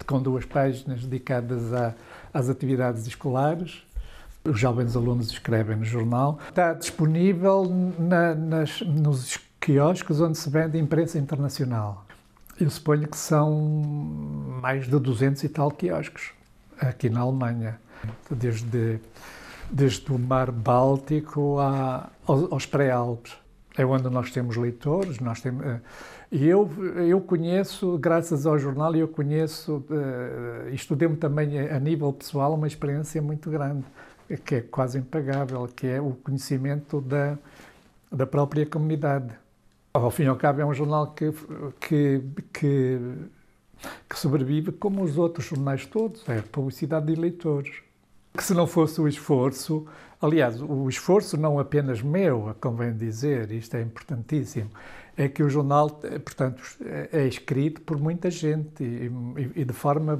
com 0.07 0.23
duas 0.23 0.45
páginas 0.45 1.05
dedicadas 1.05 1.73
a, 1.73 1.95
às 2.33 2.49
atividades 2.49 3.07
escolares. 3.07 3.83
Os 4.45 4.59
jovens 4.59 4.95
alunos 4.95 5.31
escrevem 5.33 5.77
no 5.77 5.85
jornal. 5.85 6.39
Está 6.49 6.73
disponível 6.73 7.65
na, 7.99 8.35
nas, 8.37 8.81
nos 8.83 9.37
quiosques 9.61 10.21
onde 10.21 10.39
se 10.39 10.49
vende 10.49 10.79
imprensa 10.79 11.19
internacional. 11.19 12.07
Eu 12.61 12.71
suponho 12.71 13.09
que 13.09 13.17
são 13.17 13.53
mais 14.63 14.87
de 14.87 14.99
200 14.99 15.43
e 15.43 15.49
tal 15.49 15.71
quiosques 15.73 16.31
aqui 16.79 17.11
na 17.11 17.21
Alemanha, 17.21 17.81
desde, 18.31 19.01
desde 19.71 20.11
o 20.13 20.19
Mar 20.19 20.51
Báltico 20.51 21.59
a, 21.59 22.11
aos, 22.27 22.67
pré-Alpes. 22.67 23.37
É 23.77 23.85
onde 23.85 24.09
nós 24.11 24.31
temos 24.31 24.57
leitores, 24.57 25.21
nós 25.21 25.41
temos, 25.41 25.65
eh, 25.65 25.81
e 26.33 26.47
eu, 26.47 26.69
eu 26.97 27.21
conheço, 27.21 27.97
graças 27.97 28.45
ao 28.45 28.59
jornal, 28.59 28.95
eu 28.97 29.07
conheço, 29.07 29.85
uh, 29.89 30.69
estudei-me 30.71 31.17
também 31.17 31.61
a, 31.61 31.77
a 31.77 31.81
nível 31.81 32.13
pessoal 32.13 32.55
uma 32.55 32.67
experiência 32.67 33.23
muito 33.23 33.49
grande, 33.49 33.85
que 34.45 34.57
é 34.57 34.61
quase 34.61 34.99
impagável, 34.99 35.67
que 35.69 35.87
é 35.87 36.01
o 36.01 36.11
conhecimento 36.11 37.01
da, 37.01 37.39
da 38.11 38.27
própria 38.27 38.67
comunidade. 38.67 39.33
Ao 39.95 40.11
fim 40.11 40.25
e 40.25 40.27
ao 40.27 40.37
cabo, 40.37 40.61
é 40.61 40.67
um 40.67 40.75
jornal 40.75 41.13
que, 41.13 41.33
que, 41.81 42.23
que, 42.53 42.99
que 44.09 44.19
sobrevive 44.19 44.73
como 44.73 45.03
os 45.03 45.17
outros 45.17 45.47
jornais 45.47 45.87
todos, 45.87 46.29
é 46.29 46.43
publicidade 46.43 47.07
de 47.07 47.15
leitores. 47.15 47.88
Que 48.39 48.45
se 48.45 48.55
não 48.55 48.69
fosse 48.69 49.01
o 49.01 49.09
esforço, 49.09 49.85
aliás, 50.23 50.63
o 50.63 50.89
esforço 50.89 51.37
não 51.37 51.59
apenas 51.59 52.01
meu, 52.01 52.55
convém 52.61 52.97
dizer, 52.97 53.51
isto 53.51 53.77
é 53.77 53.83
importantíssimo, 53.83 54.71
é 55.17 55.29
que 55.29 55.43
o 55.43 55.51
jornal, 55.51 55.99
eh, 56.05 56.21
portanto, 56.21 56.63
é 57.13 57.27
escrito 57.27 57.81
por 57.81 57.99
muita 57.99 58.31
gente 58.31 58.85
e, 58.85 59.11
e, 59.57 59.65
de 59.65 59.73
forma 59.73 60.17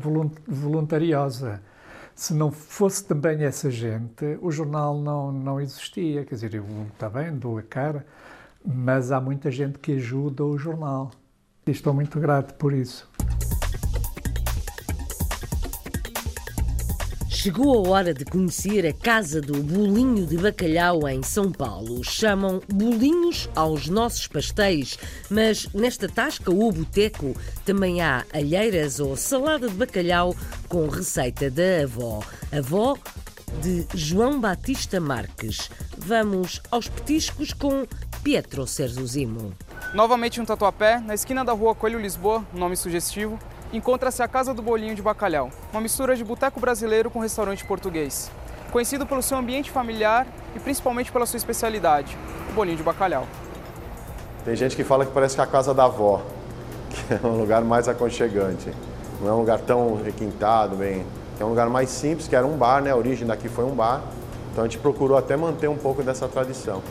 voluntariosa. 0.49 1.63
Se 2.13 2.35
não 2.35 2.51
fosse 2.51 3.05
também 3.05 3.45
essa 3.45 3.71
gente, 3.71 4.37
o 4.43 4.51
jornal 4.51 4.99
não, 4.99 5.31
não 5.31 5.61
existia. 5.61 6.25
Quer 6.25 6.35
dizer, 6.35 6.55
eu 6.55 6.67
bem, 7.15 7.39
dou 7.39 7.57
a 7.57 7.63
cara, 7.63 8.05
mas 8.67 9.13
há 9.13 9.21
muita 9.21 9.49
gente 9.49 9.79
que 9.79 9.93
ajuda 9.93 10.45
o 10.45 10.59
jornal. 10.59 11.13
E 11.65 11.71
estou 11.71 11.95
muito 11.95 12.19
grato 12.19 12.55
por 12.55 12.73
isso. 12.73 13.08
Chegou 17.41 17.87
a 17.87 17.91
hora 17.91 18.13
de 18.13 18.25
conhecer 18.25 18.85
a 18.85 18.93
Casa 18.93 19.41
do 19.41 19.63
Bolinho 19.63 20.27
de 20.27 20.37
Bacalhau 20.37 21.09
em 21.09 21.23
São 21.23 21.53
Paulo. 21.53 22.03
Chamam 22.03 22.61
bolinhos 22.69 23.49
aos 23.55 23.87
nossos 23.87 24.27
pastéis, 24.27 24.99
mas 25.31 25.69
nesta 25.73 26.09
tasca 26.09 26.51
ou 26.51 26.73
boteco 26.73 27.37
também 27.65 28.03
há 28.03 28.27
alheiras 28.35 28.99
ou 28.99 29.17
salada 29.17 29.69
de 29.69 29.75
bacalhau 29.75 30.35
com 30.69 30.89
receita 30.89 31.49
da 31.49 31.85
avó. 31.85 32.25
Avó 32.51 32.99
de 33.63 33.87
João 33.95 34.41
Batista 34.41 35.01
Marques. 35.01 35.71
Vamos 35.97 36.61
aos 36.73 36.89
petiscos 36.89 37.53
com 37.53 37.87
Pietro 38.25 38.67
Serzuzimo. 38.67 39.55
Novamente 39.95 40.41
um 40.41 40.45
tatuapé, 40.45 40.99
na 40.99 41.15
esquina 41.15 41.45
da 41.45 41.53
rua 41.53 41.73
Coelho 41.73 42.01
Lisboa, 42.01 42.45
nome 42.53 42.77
sugestivo, 42.77 43.39
encontra-se 43.73 44.23
a 44.23 44.29
Casa 44.29 44.55
do 44.55 44.63
Bolinho 44.63 44.95
de 44.95 45.03
Bacalhau, 45.03 45.51
uma 45.73 45.81
mistura 45.81 46.17
de 46.17 46.25
boteco 46.25 46.59
brasileiro 46.59 47.11
com 47.11 47.21
restaurante 47.21 47.65
português. 47.65 48.31
Conhecido 48.73 49.07
pelo 49.07 49.23
seu 49.23 49.37
ambiente 49.37 49.71
familiar 49.71 50.27
e 50.55 50.59
principalmente 50.59 51.13
pela 51.13 51.27
sua 51.27 51.37
especialidade, 51.37 52.17
o 52.51 52.53
bolinho 52.53 52.77
de 52.77 52.83
bacalhau. 52.83 53.27
Tem 54.45 54.55
gente 54.57 54.77
que 54.77 54.85
fala 54.85 55.05
que 55.05 55.13
parece 55.13 55.35
que 55.35 55.41
é 55.41 55.45
a 55.45 55.47
casa 55.47 55.75
da 55.75 55.85
avó, 55.85 56.23
que 56.91 57.15
é 57.15 57.27
um 57.27 57.39
lugar 57.39 57.63
mais 57.63 57.89
aconchegante. 57.89 58.73
Não 59.21 59.29
é 59.29 59.33
um 59.33 59.39
lugar 59.39 59.61
tão 59.61 60.03
requintado, 60.03 60.77
bem. 60.77 61.05
É 61.41 61.45
um 61.45 61.49
lugar 61.49 61.69
mais 61.69 61.91
simples, 61.91 62.29
que 62.29 62.37
era 62.37 62.47
um 62.47 62.57
bar, 62.57 62.83
né? 62.83 62.91
A 62.91 62.97
origem 62.97 63.27
daqui 63.27 63.49
foi 63.49 63.65
um 63.65 63.75
bar. 63.75 64.03
Então 64.53 64.65
a 64.65 64.67
gente 64.67 64.79
procurou 64.79 65.17
até 65.17 65.37
manter 65.37 65.69
um 65.69 65.77
pouco 65.77 66.03
dessa 66.03 66.29
tradição. 66.29 66.83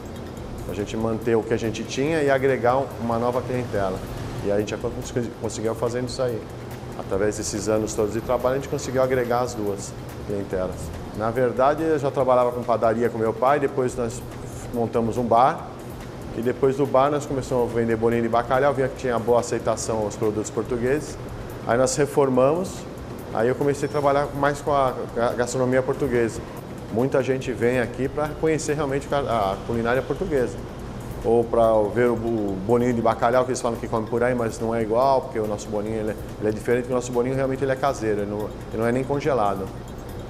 A 0.70 0.74
gente 0.74 0.98
manter 0.98 1.36
o 1.36 1.44
que 1.44 1.54
a 1.54 1.58
gente 1.58 1.84
tinha 1.84 2.22
e 2.22 2.30
agregar 2.30 2.78
uma 3.02 3.18
nova 3.18 3.42
clientela. 3.42 3.98
E 4.46 4.52
a 4.52 4.60
gente 4.60 4.76
conseguiu 5.42 5.74
fazendo 5.76 6.08
isso 6.08 6.22
aí 6.22 6.40
através 6.98 7.38
desses 7.38 7.70
anos 7.70 7.94
todos 7.94 8.14
de 8.14 8.22
trabalho, 8.22 8.56
a 8.56 8.58
gente 8.58 8.70
conseguiu 8.70 9.02
agregar 9.02 9.42
as 9.42 9.54
duas 9.54 9.94
clientelas. 10.26 10.76
Na 11.18 11.32
verdade, 11.32 11.84
eu 11.84 12.00
já 12.00 12.12
trabalhava 12.12 12.52
com 12.52 12.64
padaria 12.64 13.10
com 13.10 13.18
meu 13.18 13.34
pai, 13.34 13.60
depois 13.60 13.96
nós 13.96 14.22
montamos 14.74 15.18
um 15.18 15.24
bar, 15.24 15.68
e 16.38 16.42
depois 16.42 16.76
do 16.78 16.86
bar 16.86 17.10
nós 17.10 17.26
começamos 17.26 17.72
a 17.72 17.74
vender 17.74 17.96
bolinho 17.96 18.22
de 18.22 18.30
bacalhau, 18.30 18.74
via 18.74 18.88
que 18.88 18.98
tinha 18.98 19.18
boa 19.18 19.40
aceitação 19.40 20.00
aos 20.00 20.16
produtos 20.16 20.50
portugueses. 20.50 21.18
Aí 21.66 21.78
nós 21.78 21.96
reformamos, 21.96 22.76
aí 23.34 23.48
eu 23.48 23.56
comecei 23.56 23.88
a 23.88 23.92
trabalhar 23.92 24.28
mais 24.36 24.62
com 24.62 24.72
a 24.72 24.94
gastronomia 25.36 25.82
portuguesa. 25.82 26.40
Muita 26.94 27.22
gente 27.22 27.52
vem 27.52 27.80
aqui 27.80 28.08
para 28.08 28.30
conhecer 28.40 28.76
realmente 28.76 29.08
a 29.14 29.58
culinária 29.68 30.02
portuguesa 30.02 30.56
ou 31.24 31.44
para 31.44 31.74
ver 31.94 32.10
o 32.10 32.16
bolinho 32.66 32.94
de 32.94 33.02
bacalhau 33.02 33.44
que 33.44 33.52
eles 33.52 33.62
falam 33.62 33.78
que 33.78 33.88
come 33.88 34.08
por 34.08 34.24
aí, 34.24 34.36
mas 34.36 34.60
não 34.60 34.74
é 34.74 34.82
igual, 34.82 35.22
porque 35.22 35.40
o 35.40 35.48
nosso 35.48 35.68
bolinho 35.68 35.96
ele 35.96 36.12
é, 36.12 36.16
ele 36.40 36.50
é 36.50 36.52
diferente, 36.52 36.84
porque 36.84 36.94
o 36.94 36.96
nosso 36.96 37.12
bolinho 37.12 37.36
realmente 37.36 37.64
ele 37.64 37.72
é 37.72 37.76
caseiro, 37.76 38.22
ele 38.22 38.32
não, 38.32 38.40
ele 38.40 38.78
não 38.78 38.88
é 38.88 38.92
nem 38.92 39.04
congelado. 39.04 39.66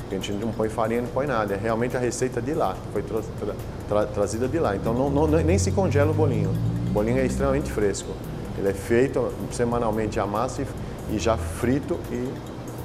A 0.10 0.14
gente 0.14 0.32
não 0.32 0.52
põe 0.52 0.70
farinha, 0.70 1.02
não 1.02 1.10
põe 1.10 1.28
nada, 1.28 1.54
é 1.54 1.58
realmente 1.58 1.98
a 1.98 2.00
receita 2.00 2.42
de 2.42 2.54
lá, 2.54 2.76
foi 2.94 3.04
tra 3.04 3.20
tra 3.40 3.56
tra 3.90 4.06
trazida 4.06 4.48
de 4.48 4.58
lá. 4.58 4.76
Então 4.76 4.94
não, 4.94 5.10
não, 5.10 5.28
nem 5.28 5.58
se 5.58 5.72
congela 5.72 6.12
o 6.12 6.14
bolinho, 6.14 6.50
o 6.88 6.90
bolinho 6.92 7.20
é 7.20 7.26
extremamente 7.26 7.72
fresco. 7.72 8.10
Ele 8.58 8.70
é 8.70 8.74
feito 8.74 9.32
semanalmente 9.52 10.20
a 10.20 10.26
massa 10.26 10.64
e, 10.64 11.16
e 11.16 11.20
já 11.20 11.38
frito 11.38 12.00
e 12.12 12.28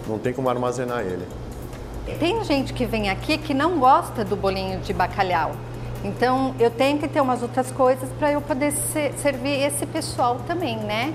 não 0.07 0.19
tem 0.19 0.33
como 0.33 0.49
armazenar 0.51 1.01
ele. 1.01 1.27
Tem 2.19 2.43
gente 2.45 2.75
que 2.75 2.85
vem 2.85 3.09
aqui 3.09 3.39
que 3.39 3.55
não 3.55 3.79
gosta 3.79 4.25
do 4.25 4.37
bolinho 4.37 4.81
de 4.81 4.93
bacalhau. 4.93 5.53
Então 6.05 6.55
eu 6.59 6.71
tenho 6.71 6.99
que 6.99 7.07
ter 7.07 7.21
umas 7.21 7.43
outras 7.43 7.71
coisas 7.71 8.09
para 8.19 8.33
eu 8.33 8.41
poder 8.41 8.73
ser, 8.73 9.13
servir 9.15 9.63
esse 9.63 9.87
pessoal 9.87 10.41
também, 10.47 10.77
né? 10.79 11.15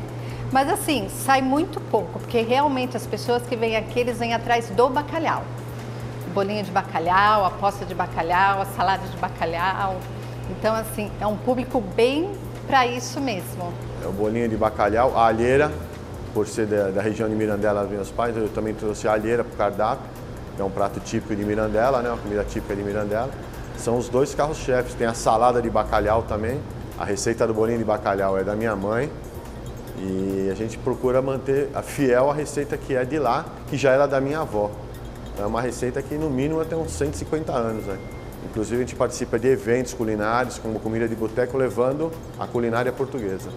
Mas 0.51 0.69
assim, 0.69 1.09
sai 1.09 1.41
muito 1.41 1.81
pouco, 1.81 2.19
porque 2.19 2.41
realmente 2.41 2.95
as 2.95 3.05
pessoas 3.05 3.43
que 3.43 3.55
vêm 3.55 3.75
aqui, 3.75 3.99
eles 3.99 4.17
vêm 4.17 4.33
atrás 4.33 4.69
do 4.69 4.89
bacalhau. 4.89 5.43
Bolinho 6.33 6.63
de 6.63 6.71
bacalhau, 6.71 7.45
a 7.45 7.49
posta 7.49 7.83
de 7.83 7.93
bacalhau, 7.93 8.61
a 8.61 8.65
salada 8.65 9.05
de 9.07 9.17
bacalhau. 9.17 9.97
Então, 10.51 10.73
assim, 10.75 11.11
é 11.19 11.25
um 11.25 11.35
público 11.35 11.81
bem 11.81 12.31
para 12.67 12.85
isso 12.85 13.19
mesmo. 13.19 13.73
É 14.03 14.07
o 14.07 14.11
bolinho 14.11 14.47
de 14.47 14.55
bacalhau, 14.55 15.17
a 15.17 15.25
alheira, 15.25 15.71
por 16.33 16.47
ser 16.47 16.67
da, 16.67 16.91
da 16.91 17.01
região 17.01 17.27
de 17.27 17.35
Mirandela, 17.35 17.83
meus 17.85 18.11
pais, 18.11 18.37
eu 18.37 18.47
também 18.49 18.73
trouxe 18.73 19.07
a 19.07 19.13
alheira 19.13 19.43
para 19.43 19.53
o 19.53 19.57
cardápio, 19.57 20.05
é 20.57 20.63
um 20.63 20.69
prato 20.69 20.99
típico 20.99 21.35
de 21.35 21.43
Mirandela, 21.43 22.01
né? 22.01 22.09
uma 22.09 22.17
comida 22.17 22.43
típica 22.43 22.75
de 22.75 22.83
Mirandela 22.83 23.31
são 23.77 23.97
os 23.97 24.09
dois 24.09 24.33
carros-chefes. 24.33 24.93
Tem 24.93 25.07
a 25.07 25.13
salada 25.13 25.61
de 25.61 25.69
bacalhau 25.69 26.23
também. 26.23 26.59
A 26.97 27.05
receita 27.05 27.45
do 27.45 27.53
bolinho 27.53 27.77
de 27.77 27.83
bacalhau 27.83 28.37
é 28.37 28.43
da 28.43 28.55
minha 28.55 28.75
mãe. 28.75 29.11
E 29.99 30.49
a 30.51 30.55
gente 30.55 30.77
procura 30.77 31.21
manter 31.21 31.69
a 31.73 31.81
fiel 31.81 32.29
a 32.29 32.33
receita 32.33 32.77
que 32.77 32.95
é 32.95 33.03
de 33.03 33.17
lá, 33.17 33.45
que 33.67 33.77
já 33.77 33.91
era 33.91 34.07
da 34.07 34.21
minha 34.21 34.39
avó. 34.39 34.69
É 35.39 35.45
uma 35.45 35.61
receita 35.61 36.01
que 36.01 36.15
no 36.15 36.29
mínimo 36.29 36.63
tem 36.65 36.77
uns 36.77 36.91
150 36.91 37.51
anos. 37.51 37.85
Né? 37.85 37.97
Inclusive 38.45 38.77
a 38.77 38.79
gente 38.79 38.95
participa 38.95 39.39
de 39.39 39.47
eventos 39.47 39.93
culinários, 39.93 40.59
como 40.59 40.79
comida 40.79 41.07
de 41.07 41.15
boteco, 41.15 41.57
levando 41.57 42.11
a 42.39 42.45
culinária 42.45 42.91
portuguesa. 42.91 43.49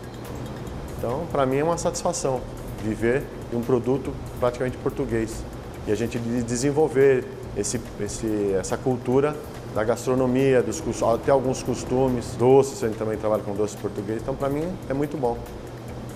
Então, 0.98 1.26
para 1.30 1.46
mim 1.46 1.58
é 1.58 1.64
uma 1.64 1.78
satisfação 1.78 2.40
viver 2.82 3.22
de 3.50 3.56
um 3.56 3.62
produto 3.62 4.12
praticamente 4.38 4.76
português. 4.78 5.42
E 5.86 5.92
a 5.92 5.94
gente 5.94 6.18
desenvolver 6.18 7.24
esse, 7.56 7.80
esse, 8.00 8.54
essa 8.58 8.76
cultura 8.76 9.34
da 9.74 9.84
gastronomia, 9.84 10.62
dos, 10.62 10.82
até 11.02 11.30
alguns 11.30 11.62
costumes, 11.62 12.34
doces, 12.36 12.82
a 12.82 12.88
gente 12.88 12.98
também 12.98 13.16
trabalha 13.16 13.42
com 13.42 13.54
doces 13.54 13.76
portugueses, 13.76 14.22
então 14.22 14.34
para 14.34 14.48
mim 14.48 14.64
é 14.88 14.94
muito 14.94 15.16
bom. 15.16 15.38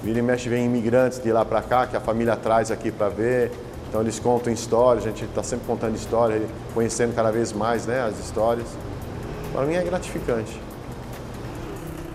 Vira 0.03 0.19
e 0.19 0.23
mexe 0.23 0.49
vem 0.49 0.67
imigrantes 0.67 1.23
de 1.23 1.33
lá 1.33 1.45
para 1.45 1.63
cá, 1.63 1.87
que 1.87 1.97
a 1.97 2.01
família 2.01 2.37
traz 2.37 2.71
aqui 2.71 2.91
para 2.91 3.09
ver, 3.09 3.53
então 3.89 4.01
eles 4.01 4.19
contam 4.19 4.53
histórias, 4.53 5.05
a 5.05 5.09
gente 5.09 5.25
está 5.25 5.43
sempre 5.43 5.67
contando 5.67 5.95
histórias, 5.95 6.43
conhecendo 6.75 7.15
cada 7.15 7.31
vez 7.31 7.53
mais 7.53 7.87
né, 7.87 8.03
as 8.03 8.19
histórias. 8.19 8.67
Para 9.53 9.65
mim 9.65 9.75
é 9.75 9.83
gratificante. 9.83 10.61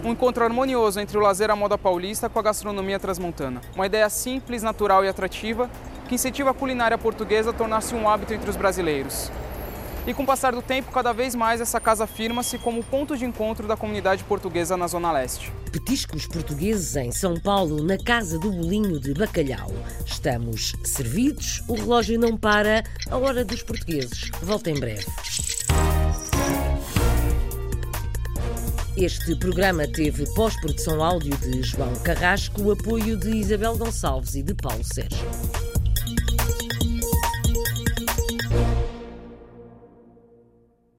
Um 0.03 0.11
encontro 0.11 0.43
harmonioso 0.43 0.99
entre 0.99 1.17
o 1.17 1.21
lazer 1.21 1.49
à 1.49 1.55
moda 1.55 1.77
paulista 1.77 2.29
com 2.29 2.39
a 2.39 2.41
gastronomia 2.41 2.99
transmontana. 2.99 3.61
Uma 3.75 3.85
ideia 3.85 4.09
simples, 4.09 4.61
natural 4.61 5.03
e 5.03 5.07
atrativa 5.07 5.69
que 6.07 6.15
incentiva 6.15 6.49
a 6.49 6.53
culinária 6.53 6.97
portuguesa 6.97 7.51
a 7.51 7.53
tornar-se 7.53 7.93
um 7.93 8.09
hábito 8.09 8.33
entre 8.33 8.49
os 8.49 8.55
brasileiros. 8.55 9.31
E 10.07 10.13
com 10.13 10.23
o 10.23 10.25
passar 10.25 10.53
do 10.53 10.61
tempo, 10.61 10.91
cada 10.91 11.13
vez 11.13 11.35
mais 11.35 11.61
essa 11.61 11.79
casa 11.79 12.05
afirma-se 12.05 12.57
como 12.57 12.83
ponto 12.83 13.15
de 13.17 13.25
encontro 13.25 13.67
da 13.67 13.77
comunidade 13.77 14.23
portuguesa 14.23 14.75
na 14.75 14.87
Zona 14.87 15.11
Leste. 15.11 15.51
Petiscos 15.71 16.25
portugueses 16.25 16.95
em 16.95 17.11
São 17.11 17.39
Paulo, 17.39 17.83
na 17.83 17.97
Casa 17.97 18.39
do 18.39 18.51
Bolinho 18.51 18.99
de 18.99 19.13
Bacalhau. 19.13 19.71
Estamos 20.05 20.73
servidos, 20.83 21.63
o 21.67 21.75
relógio 21.75 22.19
não 22.19 22.35
para, 22.35 22.83
a 23.09 23.17
hora 23.17 23.45
dos 23.45 23.61
portugueses. 23.61 24.31
Volta 24.41 24.71
em 24.71 24.79
breve. 24.79 25.05
Este 28.97 29.33
programa 29.35 29.87
teve 29.87 30.25
pós-produção 30.33 31.01
áudio 31.01 31.37
de 31.37 31.63
João 31.63 31.93
Carrasco, 32.03 32.61
o 32.63 32.71
apoio 32.71 33.15
de 33.15 33.29
Isabel 33.29 33.77
Gonçalves 33.77 34.35
e 34.35 34.43
de 34.43 34.53
Paulo 34.53 34.83
Sérgio. 34.83 35.68